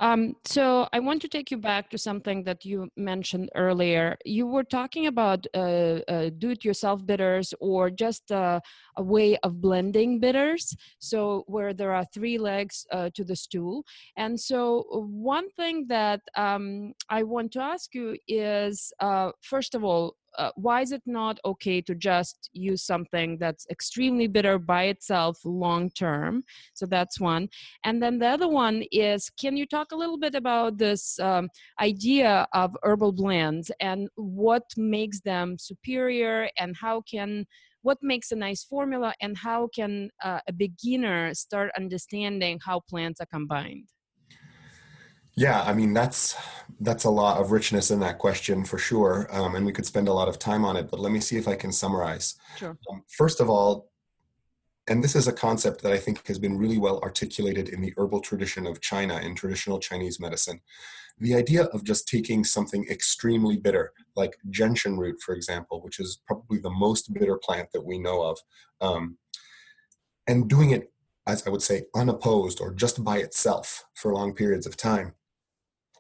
[0.02, 4.18] Um, so I want to take you back to something that you mentioned earlier.
[4.24, 8.62] You were talking about uh, uh, do-it-yourself bitters or just uh,
[8.96, 10.74] a way of blending bitters.
[11.00, 13.84] So where there are three legs uh, to the stool.
[14.16, 19.84] And so one thing that um, I want to ask you is, uh, first of
[19.84, 24.84] all, uh, why is it not okay to just use something that's extremely bitter by
[24.84, 26.44] itself long term?
[26.74, 27.50] So that's one.
[27.84, 31.50] And then the other one is can you talk a little bit about this um,
[31.80, 37.46] idea of herbal blends and what makes them superior and how can
[37.82, 43.22] what makes a nice formula and how can uh, a beginner start understanding how plants
[43.22, 43.88] are combined
[45.40, 46.36] yeah, I mean that's
[46.82, 50.10] that's a lot of richness in that question for sure, um, and we could spend
[50.10, 50.92] a lot of time on it.
[50.92, 52.36] But let me see if I can summarize.
[52.58, 52.78] Sure.
[52.92, 53.90] Um, first of all,
[54.90, 57.94] and this is a concept that I think has been really well articulated in the
[57.96, 60.60] herbal tradition of China in traditional Chinese medicine.
[61.20, 66.20] The idea of just taking something extremely bitter, like gentian root, for example, which is
[66.28, 68.40] probably the most bitter plant that we know of,
[68.82, 69.18] um,
[70.28, 70.92] and doing it
[71.28, 75.14] as I would say, unopposed or just by itself for long periods of time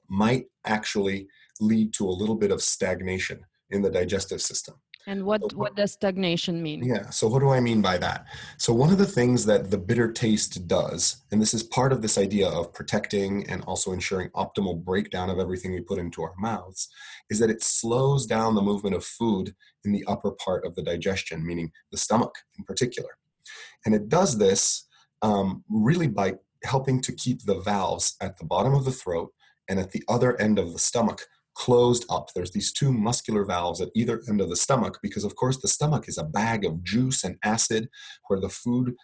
[0.09, 1.27] might actually
[1.59, 4.75] lead to a little bit of stagnation in the digestive system.
[5.07, 6.83] And what, so, what does stagnation mean?
[6.83, 8.25] Yeah, so what do I mean by that?
[8.57, 12.01] So, one of the things that the bitter taste does, and this is part of
[12.01, 16.33] this idea of protecting and also ensuring optimal breakdown of everything we put into our
[16.37, 16.89] mouths,
[17.29, 20.83] is that it slows down the movement of food in the upper part of the
[20.83, 23.17] digestion, meaning the stomach in particular.
[23.85, 24.85] And it does this
[25.21, 29.33] um, really by helping to keep the valves at the bottom of the throat
[29.69, 31.21] and at the other end of the stomach
[31.55, 32.29] closed up.
[32.33, 35.67] There's these two muscular valves at either end of the stomach because, of course, the
[35.67, 37.89] stomach is a bag of juice and acid
[38.27, 38.95] where the food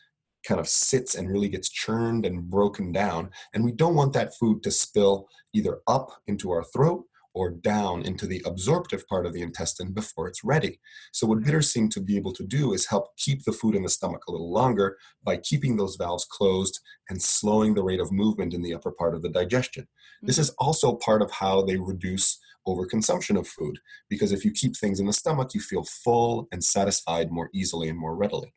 [0.48, 3.30] kind of sits and really gets churned and broken down.
[3.54, 8.02] And we don't want that food to spill either up into our throat or down
[8.02, 10.80] into the absorptive part of the intestine before it's ready.
[11.12, 13.84] So, what bitters seem to be able to do is help keep the food in
[13.84, 18.12] the stomach a little longer by keeping those valves closed and slowing the rate of
[18.12, 19.84] movement in the upper part of the digestion.
[19.84, 20.28] Mm-hmm.
[20.28, 23.78] This is also part of how they reduce overconsumption of food,
[24.10, 27.90] because if you keep things in the stomach, you feel full and satisfied more easily
[27.90, 28.54] and more readily.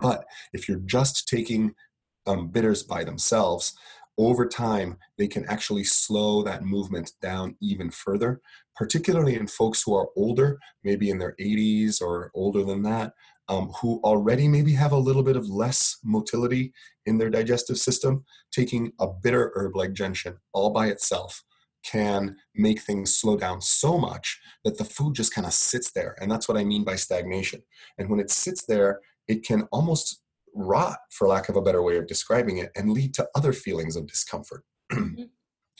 [0.00, 1.74] But if you're just taking
[2.26, 3.72] um, bitters by themselves,
[4.18, 8.40] over time, they can actually slow that movement down even further,
[8.76, 13.14] particularly in folks who are older, maybe in their 80s or older than that,
[13.48, 16.72] um, who already maybe have a little bit of less motility
[17.06, 18.24] in their digestive system.
[18.52, 21.42] Taking a bitter herb like gentian all by itself
[21.82, 26.14] can make things slow down so much that the food just kind of sits there.
[26.20, 27.62] And that's what I mean by stagnation.
[27.98, 30.20] And when it sits there, it can almost
[30.54, 33.96] rot, for lack of a better way of describing it, and lead to other feelings
[33.96, 34.64] of discomfort.
[34.90, 35.22] Mm-hmm.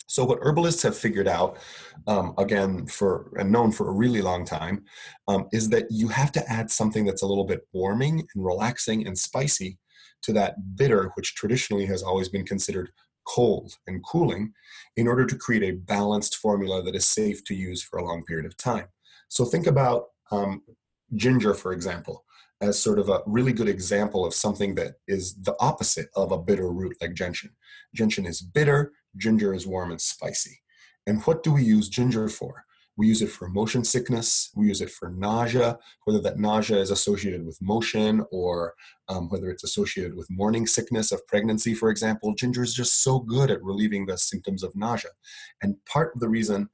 [0.06, 1.58] so, what herbalists have figured out,
[2.06, 4.84] um, again, for and known for a really long time,
[5.26, 9.04] um, is that you have to add something that's a little bit warming and relaxing
[9.04, 9.78] and spicy
[10.22, 12.92] to that bitter, which traditionally has always been considered
[13.26, 14.52] cold and cooling,
[14.96, 18.22] in order to create a balanced formula that is safe to use for a long
[18.22, 18.86] period of time.
[19.26, 20.62] So, think about um,
[21.16, 22.24] ginger, for example
[22.60, 26.38] as sort of a really good example of something that is the opposite of a
[26.38, 27.50] bitter root like gentian.
[27.94, 30.60] Gentian is bitter, ginger is warm and spicy.
[31.06, 32.64] And what do we use ginger for?
[32.96, 36.90] We use it for motion sickness, we use it for nausea, whether that nausea is
[36.90, 38.74] associated with motion or
[39.08, 42.34] um, whether it's associated with morning sickness of pregnancy, for example.
[42.34, 45.12] Ginger is just so good at relieving the symptoms of nausea.
[45.62, 46.68] And part of the reason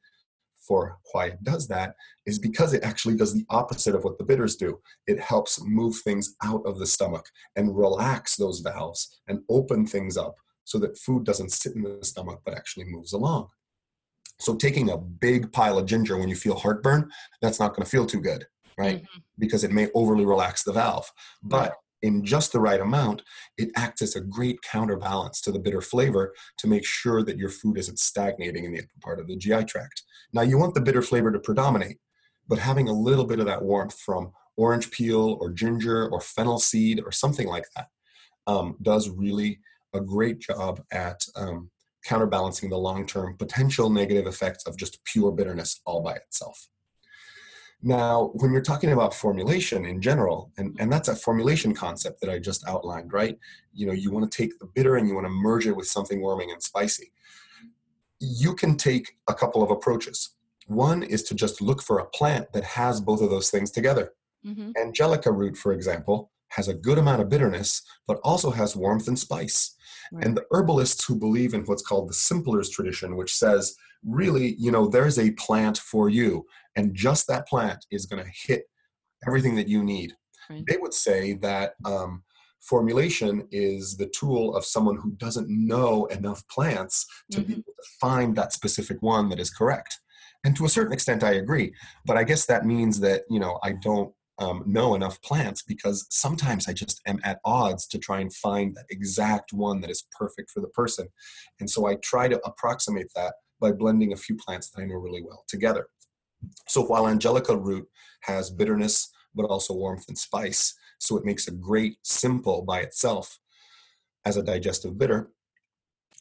[0.66, 1.94] for why it does that
[2.26, 4.80] is because it actually does the opposite of what the bitters do.
[5.06, 10.16] It helps move things out of the stomach and relax those valves and open things
[10.16, 13.48] up so that food doesn't sit in the stomach but actually moves along.
[14.38, 17.90] So taking a big pile of ginger when you feel heartburn, that's not going to
[17.90, 18.98] feel too good, right?
[18.98, 19.18] Mm-hmm.
[19.38, 21.10] Because it may overly relax the valve.
[21.42, 23.22] But in just the right amount,
[23.56, 27.48] it acts as a great counterbalance to the bitter flavor to make sure that your
[27.48, 30.02] food isn't stagnating in the upper part of the GI tract.
[30.32, 31.98] Now, you want the bitter flavor to predominate,
[32.48, 36.58] but having a little bit of that warmth from orange peel or ginger or fennel
[36.58, 37.88] seed or something like that
[38.46, 39.60] um, does really
[39.94, 41.70] a great job at um,
[42.04, 46.68] counterbalancing the long term potential negative effects of just pure bitterness all by itself.
[47.86, 52.28] Now, when you're talking about formulation in general, and, and that's a formulation concept that
[52.28, 53.38] I just outlined, right?
[53.72, 55.86] You know, you want to take the bitter and you want to merge it with
[55.86, 57.12] something warming and spicy.
[58.18, 60.30] You can take a couple of approaches.
[60.66, 64.14] One is to just look for a plant that has both of those things together.
[64.44, 64.72] Mm-hmm.
[64.76, 69.16] Angelica root, for example, has a good amount of bitterness, but also has warmth and
[69.16, 69.76] spice.
[70.10, 70.24] Right.
[70.24, 74.72] And the herbalists who believe in what's called the simplers tradition, which says, really, you
[74.72, 76.46] know, there's a plant for you,
[76.76, 78.64] and just that plant is going to hit
[79.26, 80.12] everything that you need.
[80.48, 80.62] Right.
[80.68, 82.22] They would say that um,
[82.60, 87.46] formulation is the tool of someone who doesn't know enough plants to mm-hmm.
[87.46, 89.98] be able to find that specific one that is correct.
[90.44, 91.74] And to a certain extent, I agree.
[92.04, 96.06] But I guess that means that, you know, I don't um, know enough plants because
[96.10, 100.06] sometimes I just am at odds to try and find that exact one that is
[100.16, 101.08] perfect for the person.
[101.58, 104.96] And so I try to approximate that by blending a few plants that I know
[104.96, 105.88] really well together.
[106.68, 107.88] So while Angelica root
[108.22, 113.38] has bitterness, but also warmth and spice, so it makes a great simple by itself
[114.24, 115.30] as a digestive bitter,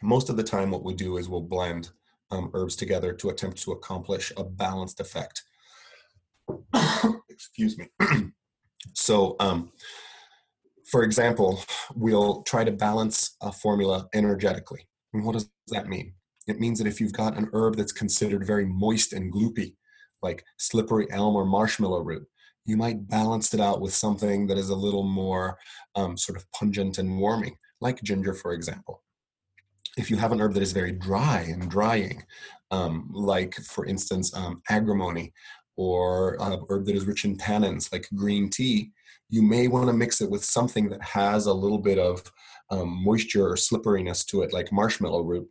[0.04, 1.90] most of the time what we do is we'll blend
[2.32, 5.44] um, herbs together to attempt to accomplish a balanced effect.
[7.30, 7.88] Excuse me.
[8.94, 9.72] so, um,
[10.86, 11.64] for example,
[11.96, 14.88] we'll try to balance a formula energetically.
[15.14, 16.14] And what does that mean?
[16.48, 19.76] It means that if you've got an herb that's considered very moist and gloopy,
[20.26, 22.28] like slippery elm or marshmallow root,
[22.66, 25.58] you might balance it out with something that is a little more
[25.96, 29.04] um, sort of pungent and warming, like ginger, for example.
[29.98, 32.24] If you have an herb that is very dry and drying,
[32.72, 35.32] um, like for instance um, agrimony,
[35.78, 38.92] or a herb that is rich in tannins, like green tea,
[39.30, 42.24] you may want to mix it with something that has a little bit of
[42.72, 45.48] um, moisture or slipperiness to it, like marshmallow root,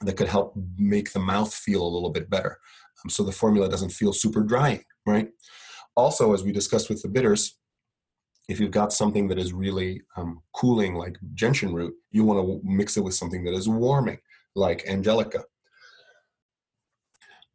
[0.00, 2.58] that could help make the mouth feel a little bit better.
[3.04, 5.28] Um, so the formula doesn't feel super drying, right?
[5.96, 7.58] Also, as we discussed with the bitters,
[8.48, 12.60] if you've got something that is really um, cooling, like gentian root, you want to
[12.64, 14.18] mix it with something that is warming,
[14.54, 15.44] like angelica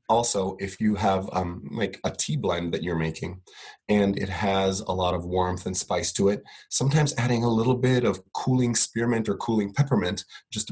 [0.09, 3.41] also if you have um, like a tea blend that you're making
[3.89, 7.75] and it has a lot of warmth and spice to it sometimes adding a little
[7.75, 10.71] bit of cooling spearmint or cooling peppermint just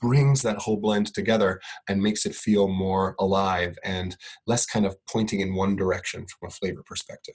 [0.00, 4.96] brings that whole blend together and makes it feel more alive and less kind of
[5.06, 7.34] pointing in one direction from a flavor perspective.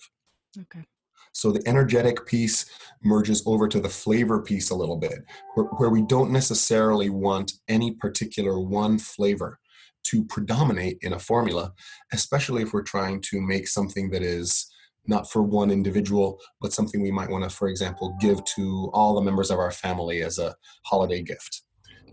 [0.59, 0.85] Okay.
[1.33, 2.65] So the energetic piece
[3.03, 5.19] merges over to the flavor piece a little bit,
[5.55, 9.59] where, where, we don't necessarily want any particular one flavor
[10.03, 11.73] to predominate in a formula,
[12.11, 14.71] especially if we're trying to make something that is
[15.07, 19.15] not for one individual, but something we might want to, for example, give to all
[19.15, 21.63] the members of our family as a holiday gift.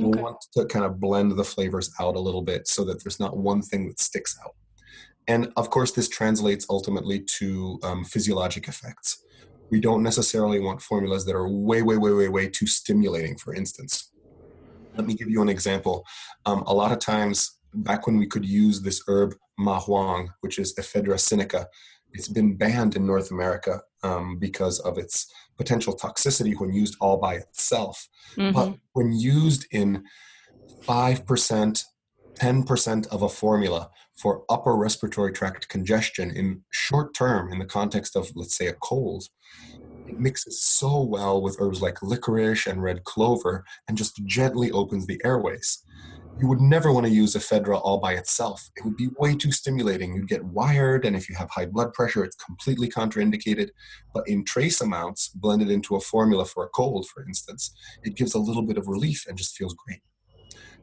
[0.00, 0.04] Okay.
[0.04, 3.20] We want to kind of blend the flavors out a little bit so that there's
[3.20, 4.54] not one thing that sticks out.
[5.26, 9.22] And of course, this translates ultimately to um, physiologic effects.
[9.70, 13.54] We don't necessarily want formulas that are way, way, way, way, way too stimulating, for
[13.54, 14.10] instance.
[14.96, 16.06] Let me give you an example.
[16.46, 20.74] Um, a lot of times, back when we could use this herb mahuang, which is
[20.76, 21.66] Ephedra sinica,
[22.12, 27.18] it's been banned in North America um, because of its potential toxicity when used all
[27.18, 28.08] by itself.
[28.36, 28.52] Mm-hmm.
[28.52, 30.04] But when used in
[30.86, 31.84] 5%,
[32.34, 38.16] 10% of a formula for upper respiratory tract congestion in short term, in the context
[38.16, 39.24] of, let's say, a cold,
[40.08, 45.06] it mixes so well with herbs like licorice and red clover and just gently opens
[45.06, 45.84] the airways
[46.40, 48.70] you would never want to use ephedra all by itself.
[48.76, 50.14] It would be way too stimulating.
[50.14, 53.70] You'd get wired, and if you have high blood pressure, it's completely contraindicated.
[54.14, 58.34] But in trace amounts, blended into a formula for a cold, for instance, it gives
[58.34, 60.00] a little bit of relief and just feels great.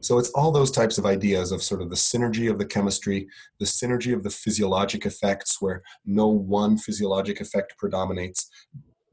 [0.00, 3.26] So it's all those types of ideas of sort of the synergy of the chemistry,
[3.58, 8.50] the synergy of the physiologic effects, where no one physiologic effect predominates,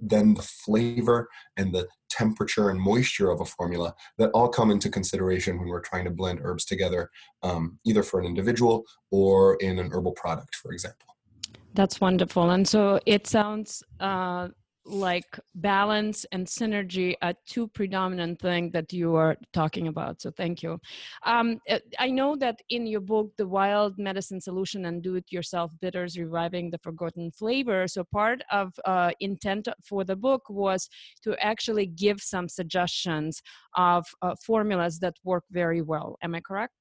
[0.10, 4.90] then the flavor and the temperature and moisture of a formula that all come into
[4.90, 7.10] consideration when we're trying to blend herbs together,
[7.42, 11.08] um, either for an individual or in an herbal product, for example.
[11.74, 12.52] That's wonderful.
[12.52, 14.50] And so it sounds uh,
[14.86, 20.62] like balance and synergy are two predominant things that you are talking about so thank
[20.62, 20.80] you.
[21.26, 25.32] Um, uh, i know that in your book the wild medicine solution and do it
[25.32, 30.90] yourself bitters reviving the forgotten flavor so part of uh, intent for the book was
[31.24, 33.42] to actually give some suggestions
[33.76, 36.18] of uh, formulas that work very well.
[36.22, 36.74] Am i correct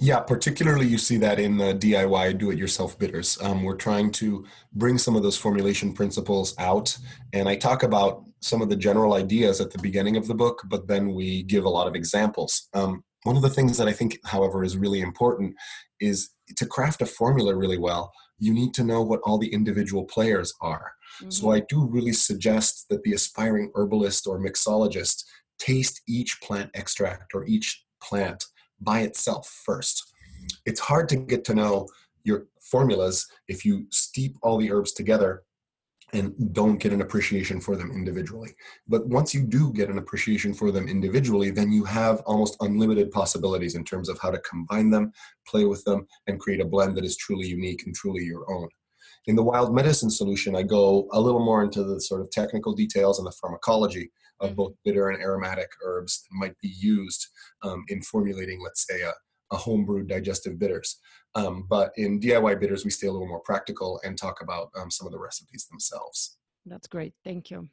[0.00, 3.38] yeah, particularly you see that in the DIY do it yourself bitters.
[3.42, 6.96] Um, we're trying to bring some of those formulation principles out.
[7.34, 10.62] And I talk about some of the general ideas at the beginning of the book,
[10.68, 12.68] but then we give a lot of examples.
[12.72, 15.54] Um, one of the things that I think, however, is really important
[16.00, 20.04] is to craft a formula really well, you need to know what all the individual
[20.04, 20.92] players are.
[21.20, 21.30] Mm-hmm.
[21.30, 25.24] So I do really suggest that the aspiring herbalist or mixologist
[25.58, 28.46] taste each plant extract or each plant
[28.80, 30.12] by itself first.
[30.64, 31.88] It's hard to get to know
[32.24, 35.42] your formulas if you steep all the herbs together
[36.12, 38.54] and don't get an appreciation for them individually.
[38.88, 43.12] But once you do get an appreciation for them individually, then you have almost unlimited
[43.12, 45.12] possibilities in terms of how to combine them,
[45.46, 48.68] play with them, and create a blend that is truly unique and truly your own.
[49.26, 52.72] In the wild medicine solution, I go a little more into the sort of technical
[52.72, 54.10] details and the pharmacology
[54.40, 57.26] of both bitter and aromatic herbs that might be used
[57.62, 59.12] um, in formulating, let's say, a,
[59.52, 60.98] a homebrewed digestive bitters.
[61.34, 64.90] Um, but in DIY bitters, we stay a little more practical and talk about um,
[64.90, 66.38] some of the recipes themselves.
[66.66, 67.14] That's great.
[67.24, 67.68] Thank you.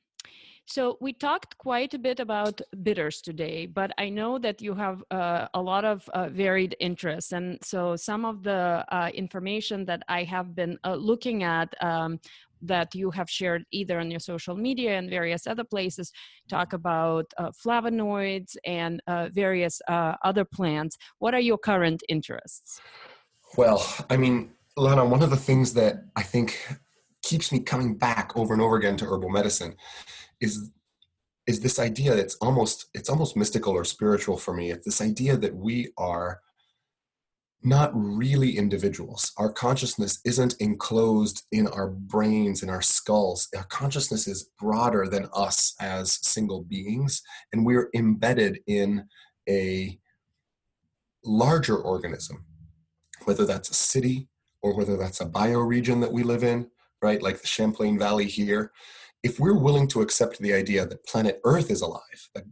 [0.69, 5.01] So we talked quite a bit about bitters today, but I know that you have
[5.11, 10.03] uh, a lot of uh, varied interests, and so some of the uh, information that
[10.09, 12.19] I have been uh, looking at um,
[12.61, 16.11] that you have shared either on your social media and various other places
[16.49, 20.97] talk about uh, flavonoids and uh, various uh, other plants.
[21.19, 22.81] What are your current interests?
[23.57, 26.77] Well, I mean, Lana, one of the things that I think
[27.23, 29.75] keeps me coming back over and over again to herbal medicine
[30.39, 30.71] is
[31.47, 34.69] is this idea that's almost it's almost mystical or spiritual for me.
[34.69, 36.41] It's this idea that we are
[37.63, 39.31] not really individuals.
[39.37, 43.49] Our consciousness isn't enclosed in our brains and our skulls.
[43.55, 49.05] Our consciousness is broader than us as single beings, and we're embedded in
[49.49, 49.99] a
[51.23, 52.45] larger organism,
[53.25, 54.27] whether that's a city
[54.61, 56.69] or whether that's a bioregion that we live in,
[57.01, 57.21] right?
[57.21, 58.71] Like the Champlain Valley here.
[59.23, 62.43] If we're willing to accept the idea that planet Earth is alive, that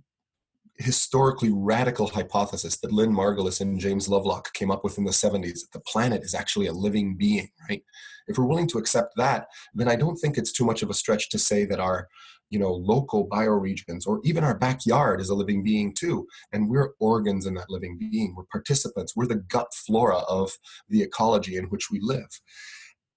[0.77, 5.61] historically radical hypothesis that Lynn Margulis and James Lovelock came up with in the 70s
[5.61, 7.83] that the planet is actually a living being, right?
[8.27, 10.93] If we're willing to accept that, then I don't think it's too much of a
[10.93, 12.07] stretch to say that our
[12.51, 16.27] you know local bioregions or even our backyard is a living being too.
[16.51, 18.35] And we're organs in that living being.
[18.35, 19.15] We're participants.
[19.15, 20.57] We're the gut flora of
[20.89, 22.39] the ecology in which we live.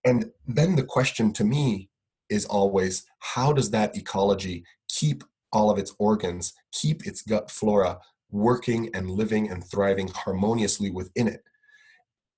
[0.05, 1.91] And then the question to me
[2.31, 7.99] is always how does that ecology keep all of its organs, keep its gut flora
[8.31, 11.43] working and living and thriving harmoniously within it.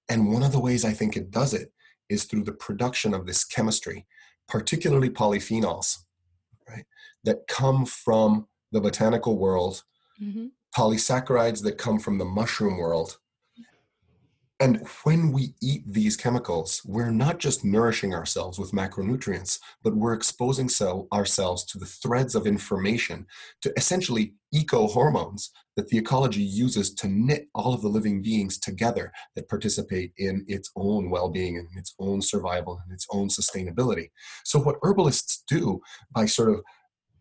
[0.09, 1.73] And one of the ways I think it does it
[2.09, 4.07] is through the production of this chemistry,
[4.49, 5.99] particularly polyphenols,
[6.69, 6.85] right,
[7.25, 9.85] that come from the botanical world,
[10.21, 10.47] mm-hmm.
[10.77, 13.19] polysaccharides that come from the mushroom world,
[14.61, 20.13] and when we eat these chemicals, we're not just nourishing ourselves with macronutrients, but we're
[20.13, 20.69] exposing
[21.15, 23.27] ourselves to the threads of information,
[23.63, 28.59] to essentially eco hormones that the ecology uses to knit all of the living beings
[28.59, 33.29] together that participate in its own well being and its own survival and its own
[33.29, 34.11] sustainability.
[34.45, 35.81] So, what herbalists do
[36.15, 36.61] by sort of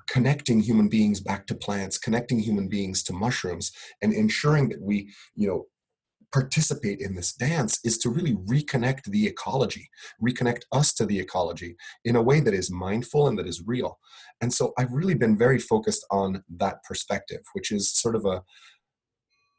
[0.08, 3.72] connecting human beings back to plants connecting human beings to mushrooms
[4.02, 5.68] and ensuring that we you know
[6.32, 9.90] participate in this dance is to really reconnect the ecology,
[10.22, 11.76] reconnect us to the ecology
[12.06, 14.00] in a way that is mindful and that is real.
[14.42, 18.44] And so I've really been very focused on that perspective, which is sort of a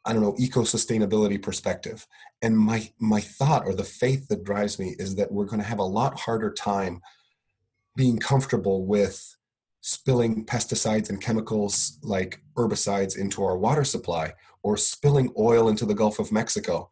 [0.03, 2.07] I don't know, eco sustainability perspective.
[2.41, 5.67] And my my thought or the faith that drives me is that we're going to
[5.67, 7.01] have a lot harder time
[7.95, 9.35] being comfortable with
[9.81, 15.95] spilling pesticides and chemicals like herbicides into our water supply or spilling oil into the
[15.95, 16.89] Gulf of Mexico,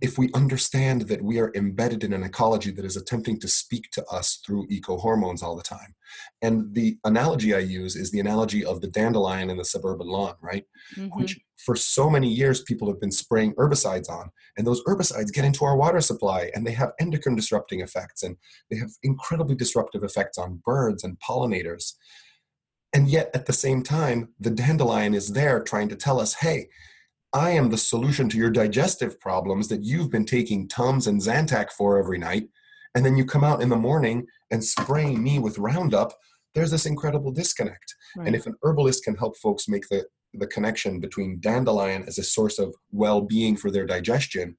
[0.00, 3.90] if we understand that we are embedded in an ecology that is attempting to speak
[3.92, 5.94] to us through eco hormones all the time.
[6.40, 10.34] And the analogy I use is the analogy of the dandelion in the suburban lawn,
[10.40, 10.64] right?
[10.96, 11.20] Mm-hmm.
[11.20, 15.44] Which for so many years people have been spraying herbicides on and those herbicides get
[15.44, 18.36] into our water supply and they have endocrine disrupting effects and
[18.68, 21.92] they have incredibly disruptive effects on birds and pollinators
[22.92, 26.68] and yet at the same time the dandelion is there trying to tell us hey
[27.32, 31.70] i am the solution to your digestive problems that you've been taking tums and zantac
[31.70, 32.48] for every night.
[32.94, 36.12] And then you come out in the morning and spray me with roundup.
[36.54, 37.94] There's this incredible disconnect.
[38.14, 38.26] Right.
[38.26, 42.22] and if an herbalist can help folks make the the connection between dandelion as a
[42.22, 44.56] source of well-being for their digestion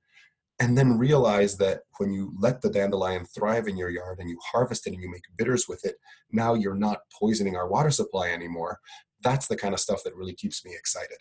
[0.60, 4.38] and then realize that when you let the dandelion thrive in your yard and you
[4.52, 5.96] harvest it and you make bitters with it
[6.32, 8.80] now you're not poisoning our water supply anymore
[9.24, 11.18] that's the kind of stuff that really keeps me excited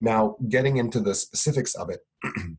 [0.00, 2.00] now getting into the specifics of it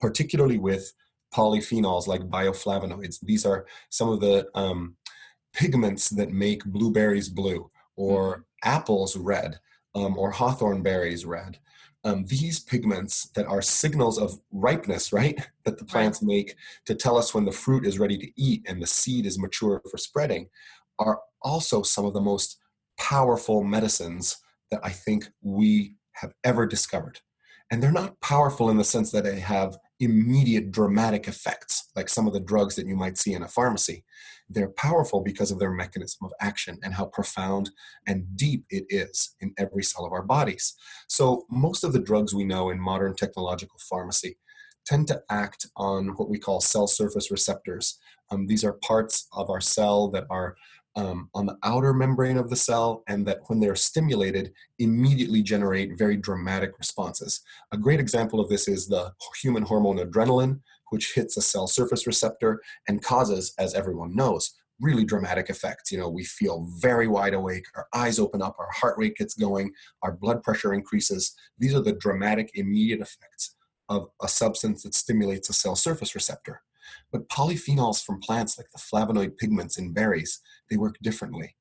[0.00, 0.92] particularly with
[1.34, 4.96] polyphenols like bioflavonoids these are some of the um,
[5.52, 8.42] pigments that make blueberries blue or mm-hmm.
[8.68, 9.58] apples red
[9.94, 11.58] um, or hawthorn berries red.
[12.02, 16.54] Um, these pigments that are signals of ripeness, right, that the plants make
[16.86, 19.82] to tell us when the fruit is ready to eat and the seed is mature
[19.90, 20.48] for spreading,
[20.98, 22.58] are also some of the most
[22.98, 24.38] powerful medicines
[24.70, 27.20] that I think we have ever discovered.
[27.70, 32.26] And they're not powerful in the sense that they have immediate dramatic effects, like some
[32.26, 34.04] of the drugs that you might see in a pharmacy
[34.50, 37.70] they're powerful because of their mechanism of action and how profound
[38.06, 40.74] and deep it is in every cell of our bodies.
[41.08, 44.36] So, most of the drugs we know in modern technological pharmacy
[44.84, 47.98] tend to act on what we call cell surface receptors.
[48.30, 50.56] Um, these are parts of our cell that are
[50.96, 55.96] um, on the outer membrane of the cell, and that when they're stimulated, immediately generate
[55.96, 57.42] very dramatic responses.
[57.72, 60.60] A great example of this is the human hormone adrenaline,
[60.90, 65.92] which hits a cell surface receptor and causes, as everyone knows, really dramatic effects.
[65.92, 69.34] You know, we feel very wide awake, our eyes open up, our heart rate gets
[69.34, 69.72] going,
[70.02, 71.34] our blood pressure increases.
[71.58, 73.54] These are the dramatic, immediate effects
[73.88, 76.62] of a substance that stimulates a cell surface receptor.
[77.12, 81.56] But polyphenols from plants like the flavonoid pigments in berries, they work differently.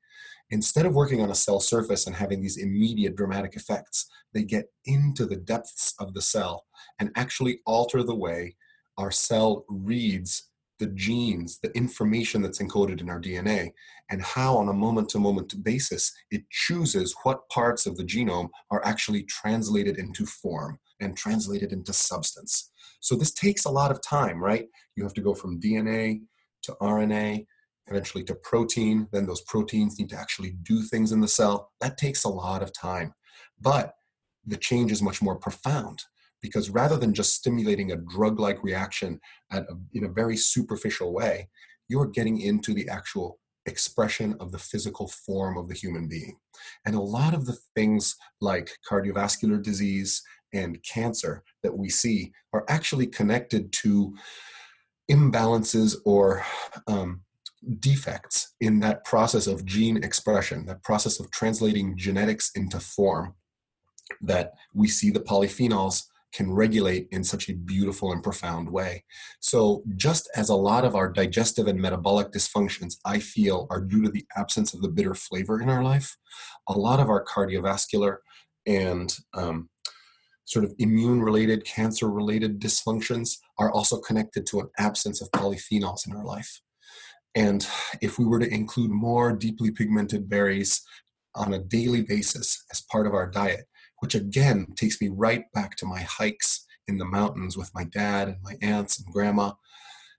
[0.51, 4.71] Instead of working on a cell surface and having these immediate dramatic effects, they get
[4.86, 6.65] into the depths of the cell
[6.99, 8.55] and actually alter the way
[8.99, 13.71] our cell reads the genes, the information that's encoded in our DNA,
[14.09, 18.49] and how, on a moment to moment basis, it chooses what parts of the genome
[18.71, 22.71] are actually translated into form and translated into substance.
[22.99, 24.67] So, this takes a lot of time, right?
[24.95, 26.21] You have to go from DNA
[26.63, 27.45] to RNA,
[27.87, 29.07] eventually to protein.
[29.11, 31.71] Then those proteins need to actually do things in the cell.
[31.81, 33.13] That takes a lot of time.
[33.59, 33.93] But
[34.45, 36.03] the change is much more profound
[36.41, 39.19] because rather than just stimulating a drug like reaction
[39.51, 39.63] a,
[39.93, 41.49] in a very superficial way,
[41.87, 46.37] you're getting into the actual expression of the physical form of the human being.
[46.85, 50.23] And a lot of the things like cardiovascular disease
[50.53, 54.15] and cancer that we see are actually connected to
[55.09, 56.43] imbalances or
[56.87, 57.21] um,
[57.79, 63.35] defects in that process of gene expression, that process of translating genetics into form
[64.21, 66.03] that we see the polyphenols
[66.34, 69.03] can regulate in such a beautiful and profound way.
[69.39, 74.03] So, just as a lot of our digestive and metabolic dysfunctions, I feel, are due
[74.03, 76.17] to the absence of the bitter flavor in our life,
[76.67, 78.17] a lot of our cardiovascular
[78.65, 79.69] and um,
[80.45, 86.07] sort of immune related, cancer related dysfunctions are also connected to an absence of polyphenols
[86.07, 86.61] in our life.
[87.36, 87.67] And
[88.01, 90.82] if we were to include more deeply pigmented berries
[91.36, 93.65] on a daily basis as part of our diet,
[93.99, 98.27] which again takes me right back to my hikes in the mountains with my dad
[98.27, 99.51] and my aunts and grandma.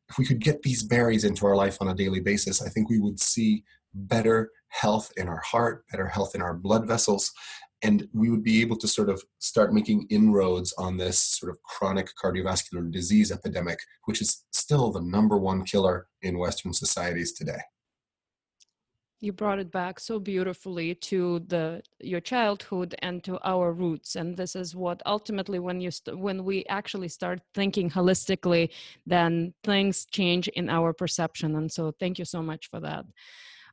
[0.09, 2.89] If we could get these berries into our life on a daily basis, I think
[2.89, 3.65] we would see
[3.95, 7.33] better health in our heart, better health in our blood vessels,
[7.83, 11.63] and we would be able to sort of start making inroads on this sort of
[11.63, 17.61] chronic cardiovascular disease epidemic, which is still the number one killer in Western societies today
[19.21, 24.17] you brought it back so beautifully to the your childhood and to our roots.
[24.17, 28.71] And this is what ultimately when you st- when we actually start thinking holistically
[29.07, 31.55] then things change in our perception.
[31.57, 33.05] And so thank you so much for that.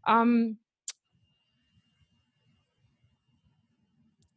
[0.06, 0.58] Um,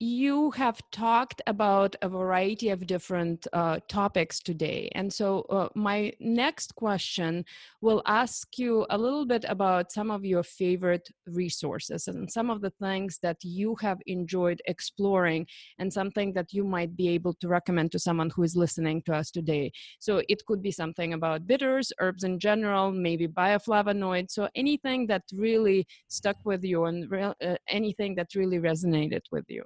[0.02, 4.90] you have talked about a variety of different uh, topics today.
[4.94, 7.44] And so, uh, my next question
[7.82, 12.62] will ask you a little bit about some of your favorite resources and some of
[12.62, 15.46] the things that you have enjoyed exploring,
[15.78, 19.12] and something that you might be able to recommend to someone who is listening to
[19.14, 19.70] us today.
[19.98, 24.30] So, it could be something about bitters, herbs in general, maybe bioflavonoids.
[24.30, 29.44] So, anything that really stuck with you and re- uh, anything that really resonated with
[29.48, 29.62] you.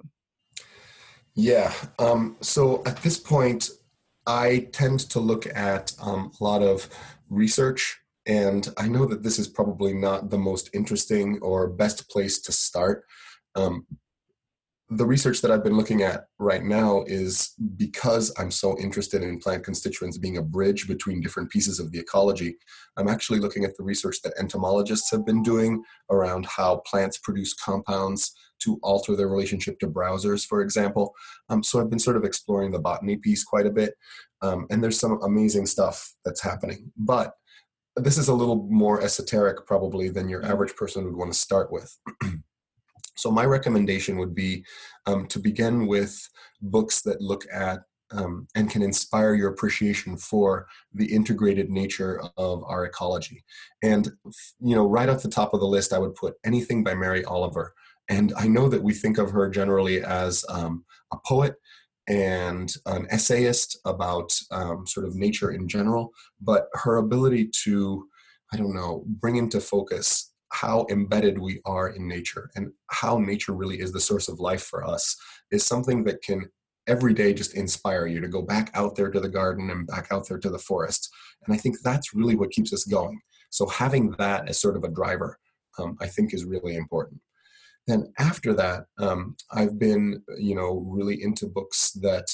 [1.35, 1.73] Yeah.
[1.99, 3.69] Um, so at this point,
[4.25, 6.89] I tend to look at um, a lot of
[7.29, 12.39] research, and I know that this is probably not the most interesting or best place
[12.41, 13.03] to start.
[13.55, 13.85] Um,
[14.89, 19.39] the research that I've been looking at right now is because I'm so interested in
[19.39, 22.55] plant constituents being a bridge between different pieces of the ecology.
[22.95, 27.53] I'm actually looking at the research that entomologists have been doing around how plants produce
[27.55, 31.13] compounds to alter their relationship to browsers, for example.
[31.49, 33.95] Um, so I've been sort of exploring the botany piece quite a bit,
[34.41, 36.91] um, and there's some amazing stuff that's happening.
[36.95, 37.33] But
[37.95, 41.71] this is a little more esoteric, probably, than your average person would want to start
[41.71, 41.97] with.
[43.15, 44.65] So my recommendation would be
[45.05, 46.29] um, to begin with
[46.61, 52.63] books that look at um, and can inspire your appreciation for the integrated nature of
[52.63, 53.43] our ecology.
[53.81, 54.11] And
[54.59, 57.23] you know, right off the top of the list, I would put anything by Mary
[57.25, 57.73] Oliver.
[58.07, 61.55] And I know that we think of her generally as um, a poet
[62.07, 68.07] and an essayist about um, sort of nature in general, but her ability to,
[68.53, 73.51] I don't know, bring into focus how embedded we are in nature and how nature
[73.51, 75.15] really is the source of life for us
[75.51, 76.49] is something that can
[76.87, 80.07] every day just inspire you to go back out there to the garden and back
[80.11, 81.09] out there to the forest.
[81.45, 83.19] And I think that's really what keeps us going.
[83.49, 85.37] So having that as sort of a driver,
[85.77, 87.19] um, I think is really important.
[87.87, 92.27] Then after that, um, I've been, you know, really into books that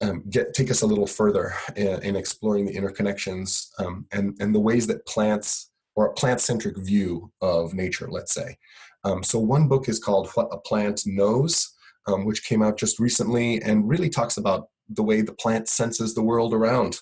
[0.00, 4.54] um, get take us a little further in, in exploring the interconnections um, and and
[4.54, 8.56] the ways that plants or a plant centric view of nature, let's say.
[9.02, 11.74] Um, so, one book is called What a Plant Knows,
[12.06, 16.14] um, which came out just recently and really talks about the way the plant senses
[16.14, 17.00] the world around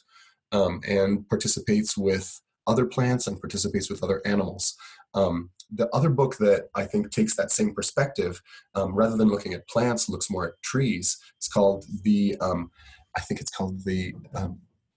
[0.50, 4.74] um, and participates with other plants and participates with other animals.
[5.12, 8.40] Um, the other book that I think takes that same perspective,
[8.74, 11.18] um, rather than looking at plants, looks more at trees.
[11.36, 12.70] It's called the, um,
[13.14, 14.14] I think it's called the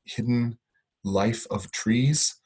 [0.06, 0.58] Hidden
[1.04, 2.39] Life of Trees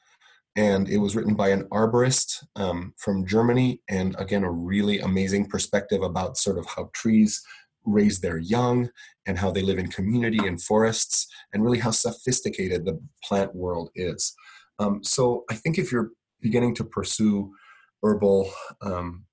[0.56, 3.80] and it was written by an arborist um, from Germany.
[3.88, 7.42] And again, a really amazing perspective about sort of how trees
[7.84, 8.90] raise their young
[9.26, 13.90] and how they live in community and forests, and really how sophisticated the plant world
[13.94, 14.34] is.
[14.78, 17.52] Um, so I think if you're beginning to pursue
[18.02, 18.50] herbal
[18.82, 19.24] um,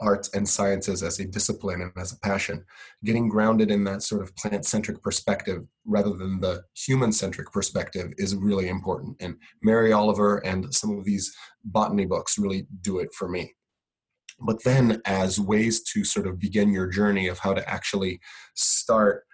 [0.00, 2.64] arts and sciences as a discipline and as a passion,
[3.04, 8.12] getting grounded in that sort of plant centric perspective rather than the human centric perspective
[8.18, 9.16] is really important.
[9.20, 11.34] And Mary Oliver and some of these
[11.64, 13.54] botany books really do it for me.
[14.38, 18.20] But then, as ways to sort of begin your journey of how to actually
[18.54, 19.24] start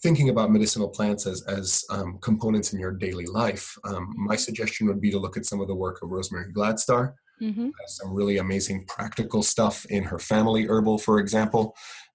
[0.00, 4.86] thinking about medicinal plants as, as um, components in your daily life, um, my suggestion
[4.86, 7.70] would be to look at some of the work of Rosemary Gladstar Mm-hmm.
[7.88, 11.74] some really amazing practical stuff in her family herbal, for example.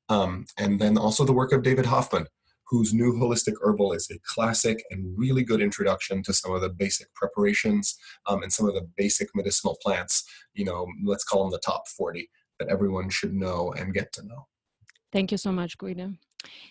[0.10, 2.28] Um, and then also the work of David Hoffmann,
[2.70, 6.70] whose new holistic herbal is a classic and really good introduction to some of the
[6.70, 10.24] basic preparations um, and some of the basic medicinal plants.
[10.54, 14.26] You know, let's call them the top 40 that everyone should know and get to
[14.26, 14.48] know.
[15.12, 16.14] Thank you so much, Guido.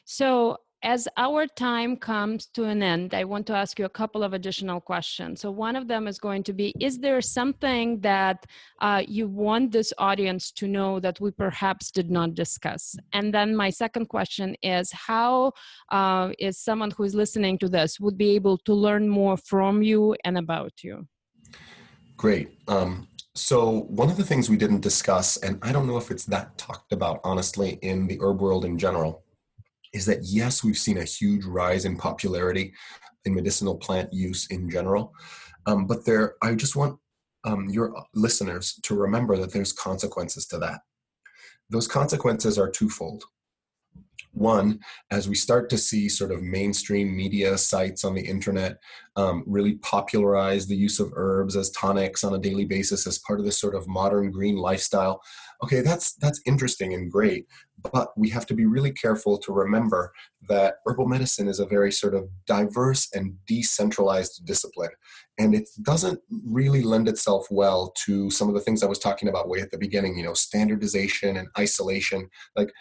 [0.04, 4.22] So, as our time comes to an end, I want to ask you a couple
[4.22, 5.40] of additional questions.
[5.40, 8.46] So, one of them is going to be Is there something that
[8.80, 12.94] uh, you want this audience to know that we perhaps did not discuss?
[13.12, 15.52] And then, my second question is How
[15.90, 19.82] uh, is someone who is listening to this would be able to learn more from
[19.82, 21.08] you and about you?
[22.16, 22.48] Great.
[22.68, 26.26] Um, so, one of the things we didn't discuss, and I don't know if it's
[26.26, 29.25] that talked about honestly in the herb world in general,
[29.96, 32.74] is that yes, we've seen a huge rise in popularity
[33.24, 35.14] in medicinal plant use in general,
[35.64, 36.98] um, but there, I just want
[37.44, 40.80] um, your listeners to remember that there's consequences to that.
[41.70, 43.24] Those consequences are twofold.
[44.32, 44.80] One,
[45.10, 48.78] as we start to see sort of mainstream media sites on the internet
[49.16, 53.38] um, really popularize the use of herbs as tonics on a daily basis as part
[53.38, 55.22] of this sort of modern green lifestyle,
[55.62, 57.46] okay, that's that's interesting and great,
[57.92, 60.12] but we have to be really careful to remember
[60.48, 64.90] that herbal medicine is a very sort of diverse and decentralized discipline,
[65.38, 69.28] and it doesn't really lend itself well to some of the things I was talking
[69.28, 70.16] about way at the beginning.
[70.16, 72.28] You know, standardization and isolation.
[72.54, 72.72] Like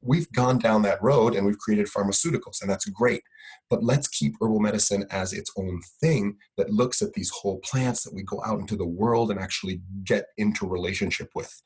[0.00, 3.22] we've gone down that road and we've created pharmaceuticals, and that's great.
[3.70, 8.04] But let's keep herbal medicine as its own thing that looks at these whole plants
[8.04, 11.60] that we go out into the world and actually get into relationship with.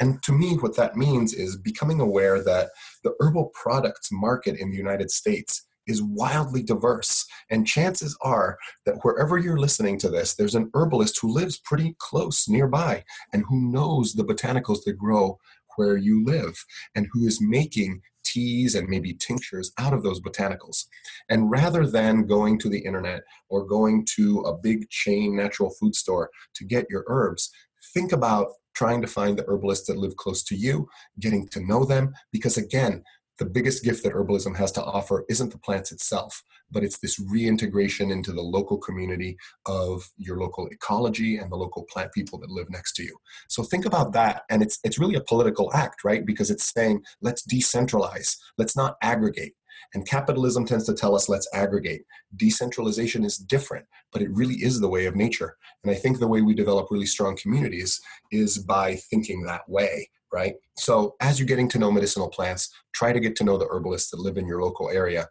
[0.00, 2.70] And to me, what that means is becoming aware that
[3.02, 7.24] the herbal products market in the United States is wildly diverse.
[7.50, 11.94] And chances are that wherever you're listening to this, there's an herbalist who lives pretty
[11.98, 15.38] close nearby and who knows the botanicals that grow
[15.76, 16.56] where you live
[16.94, 20.86] and who is making teas and maybe tinctures out of those botanicals.
[21.28, 25.94] And rather than going to the internet or going to a big chain natural food
[25.94, 27.50] store to get your herbs,
[27.94, 30.86] think about trying to find the herbalists that live close to you,
[31.18, 33.02] getting to know them, because again,
[33.38, 37.18] the biggest gift that herbalism has to offer isn't the plants itself, but it's this
[37.18, 42.50] reintegration into the local community of your local ecology and the local plant people that
[42.50, 43.16] live next to you.
[43.48, 44.42] So think about that.
[44.48, 46.24] And it's, it's really a political act, right?
[46.24, 49.52] Because it's saying, let's decentralize, let's not aggregate.
[49.94, 52.02] And capitalism tends to tell us let's aggregate.
[52.34, 55.56] Decentralization is different, but it really is the way of nature.
[55.84, 58.00] And I think the way we develop really strong communities
[58.32, 60.54] is by thinking that way right?
[60.78, 64.10] So as you're getting to know medicinal plants, try to get to know the herbalists
[64.10, 65.28] that live in your local area.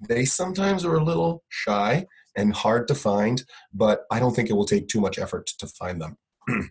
[0.00, 3.42] They sometimes are a little shy and hard to find,
[3.72, 6.16] but I don't think it will take too much effort to find them.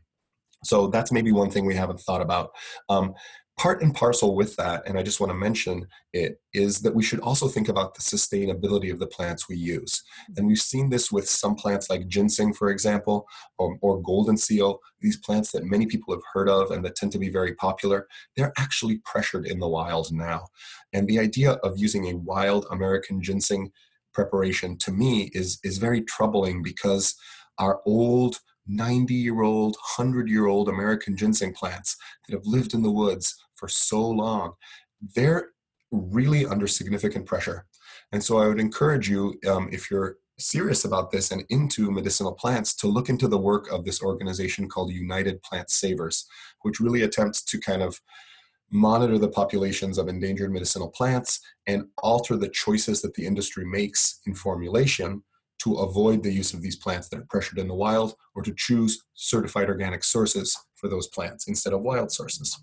[0.63, 2.51] so that's maybe one thing we haven't thought about.
[2.89, 3.13] Um,
[3.57, 7.03] part and parcel with that, and I just want to mention it, is that we
[7.03, 10.03] should also think about the sustainability of the plants we use.
[10.35, 13.25] And we've seen this with some plants like ginseng, for example,
[13.57, 17.11] or, or golden seal, these plants that many people have heard of and that tend
[17.13, 18.07] to be very popular.
[18.35, 20.47] They're actually pressured in the wild now.
[20.93, 23.71] And the idea of using a wild American ginseng
[24.13, 27.15] preparation to me is, is very troubling because
[27.57, 31.95] our old 90 year old, 100 year old American ginseng plants
[32.27, 34.53] that have lived in the woods for so long,
[35.15, 35.49] they're
[35.91, 37.65] really under significant pressure.
[38.11, 42.33] And so I would encourage you, um, if you're serious about this and into medicinal
[42.33, 46.25] plants, to look into the work of this organization called United Plant Savers,
[46.61, 47.99] which really attempts to kind of
[48.69, 54.19] monitor the populations of endangered medicinal plants and alter the choices that the industry makes
[54.25, 55.23] in formulation
[55.59, 58.53] to avoid the use of these plants that are pressured in the wild or to
[58.55, 62.59] choose certified organic sources for those plants instead of wild sources.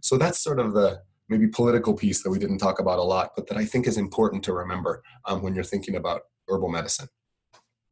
[0.00, 3.30] So that's sort of the maybe political piece that we didn't talk about a lot,
[3.34, 7.08] but that I think is important to remember um, when you're thinking about herbal medicine.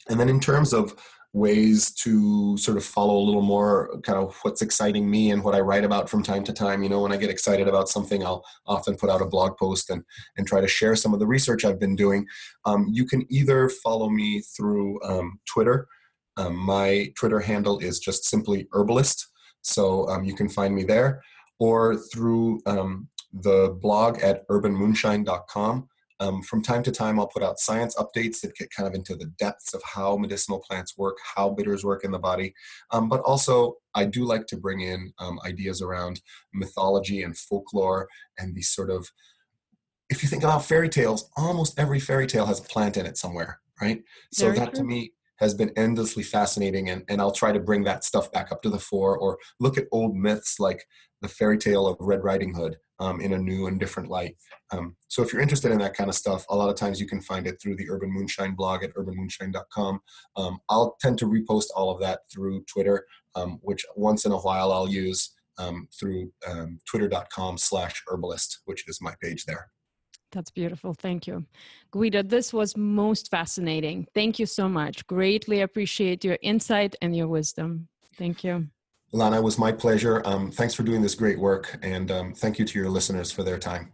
[0.09, 0.95] And then in terms of
[1.35, 5.55] ways to sort of follow a little more kind of what's exciting me and what
[5.55, 6.83] I write about from time to time.
[6.83, 9.89] You know, when I get excited about something, I'll often put out a blog post
[9.89, 10.05] and,
[10.37, 12.27] and try to share some of the research I've been doing.
[12.67, 15.89] Um, you can either follow me through um, Twitter.
[16.37, 19.29] Um, my Twitter handle is just simply herbalist.
[19.63, 21.23] So um, you can find me there
[21.59, 25.89] or through um, the blog at urbanmoonshine.com.
[26.21, 29.17] Um, from time to time, I'll put out science updates that get kind of into
[29.17, 32.55] the depths of how medicinal plants work, how bitters work in the body.
[32.93, 36.21] Um, but also, I do like to bring in um, ideas around
[36.55, 38.09] mythology and folklore
[38.39, 39.09] and these sort of,
[40.11, 43.17] if you think about fairy tales, almost every fairy tale has a plant in it
[43.17, 44.03] somewhere, right?
[44.33, 44.83] So Very that true.
[44.83, 45.13] to me
[45.43, 48.71] has been endlessly fascinating and, and I'll try to bring that stuff back up to
[48.71, 50.85] the fore or look at old myths like
[51.21, 54.37] the fairy tale of Red Riding Hood um, in a new and different light.
[54.71, 57.09] Um, so if you're interested in that kind of stuff, a lot of times you
[57.09, 60.01] can find it through the Urban Moonshine blog at urbanmoonshine.com.
[60.37, 64.39] Um, I'll tend to repost all of that through Twitter, um, which once in a
[64.39, 69.71] while I'll use um, through um, twitter.com slash herbalist, which is my page there.
[70.33, 70.95] That's beautiful.
[70.95, 71.45] Thank you.
[71.91, 74.07] Guido, this was most fascinating.
[74.15, 75.07] Thank you so much.
[75.07, 77.89] Greatly appreciate your insight and your wisdom.
[78.17, 78.69] Thank you.
[79.13, 80.23] Lana, it was my pleasure.
[80.25, 83.43] Um, thanks for doing this great work, and um, thank you to your listeners for
[83.43, 83.93] their time.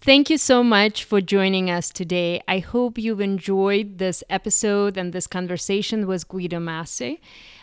[0.00, 2.42] Thank you so much for joining us today.
[2.46, 7.18] I hope you've enjoyed this episode and this conversation with Guido Masé.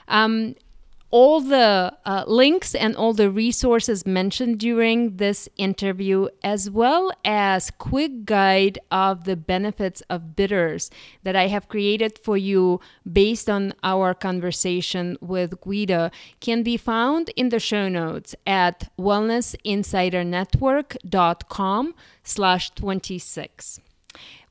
[0.08, 0.56] Um,
[1.12, 7.70] all the uh, links and all the resources mentioned during this interview, as well as
[7.72, 10.90] quick guide of the benefits of bitters
[11.24, 12.80] that I have created for you
[13.12, 21.96] based on our conversation with Guido, can be found in the show notes at wellnessinsidernetwork.com
[22.24, 23.82] slash 26.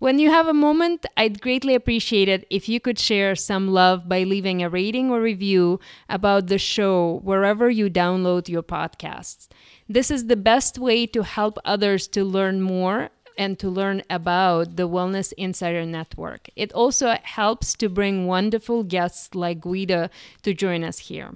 [0.01, 4.09] When you have a moment, I'd greatly appreciate it if you could share some love
[4.09, 5.79] by leaving a rating or review
[6.09, 9.49] about the show wherever you download your podcasts.
[9.91, 14.77] This is the best way to help others to learn more and to learn about
[14.77, 16.49] the Wellness Insider Network.
[16.57, 20.09] It also helps to bring wonderful guests like Guido
[20.45, 21.35] to join us here.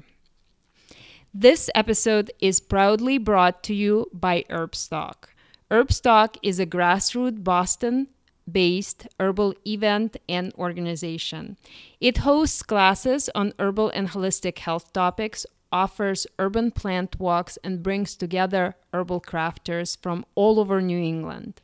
[1.34, 5.28] This episode is proudly brought to you by Herbstock.
[5.70, 8.08] Herbstock is a grassroots Boston
[8.50, 11.56] based herbal event and organization.
[12.00, 18.16] It hosts classes on herbal and holistic health topics, offers urban plant walks, and brings
[18.16, 21.60] together herbal crafters from all over New England.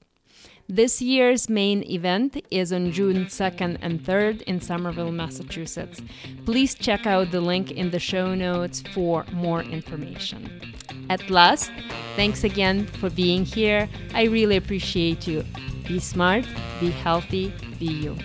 [0.68, 6.00] This year's main event is on June 2nd and 3rd in Somerville, Massachusetts.
[6.46, 10.74] Please check out the link in the show notes for more information.
[11.08, 11.72] At last,
[12.14, 13.88] thanks again for being here.
[14.14, 15.44] I really appreciate you.
[15.86, 16.44] Be smart,
[16.80, 18.16] be healthy, be you.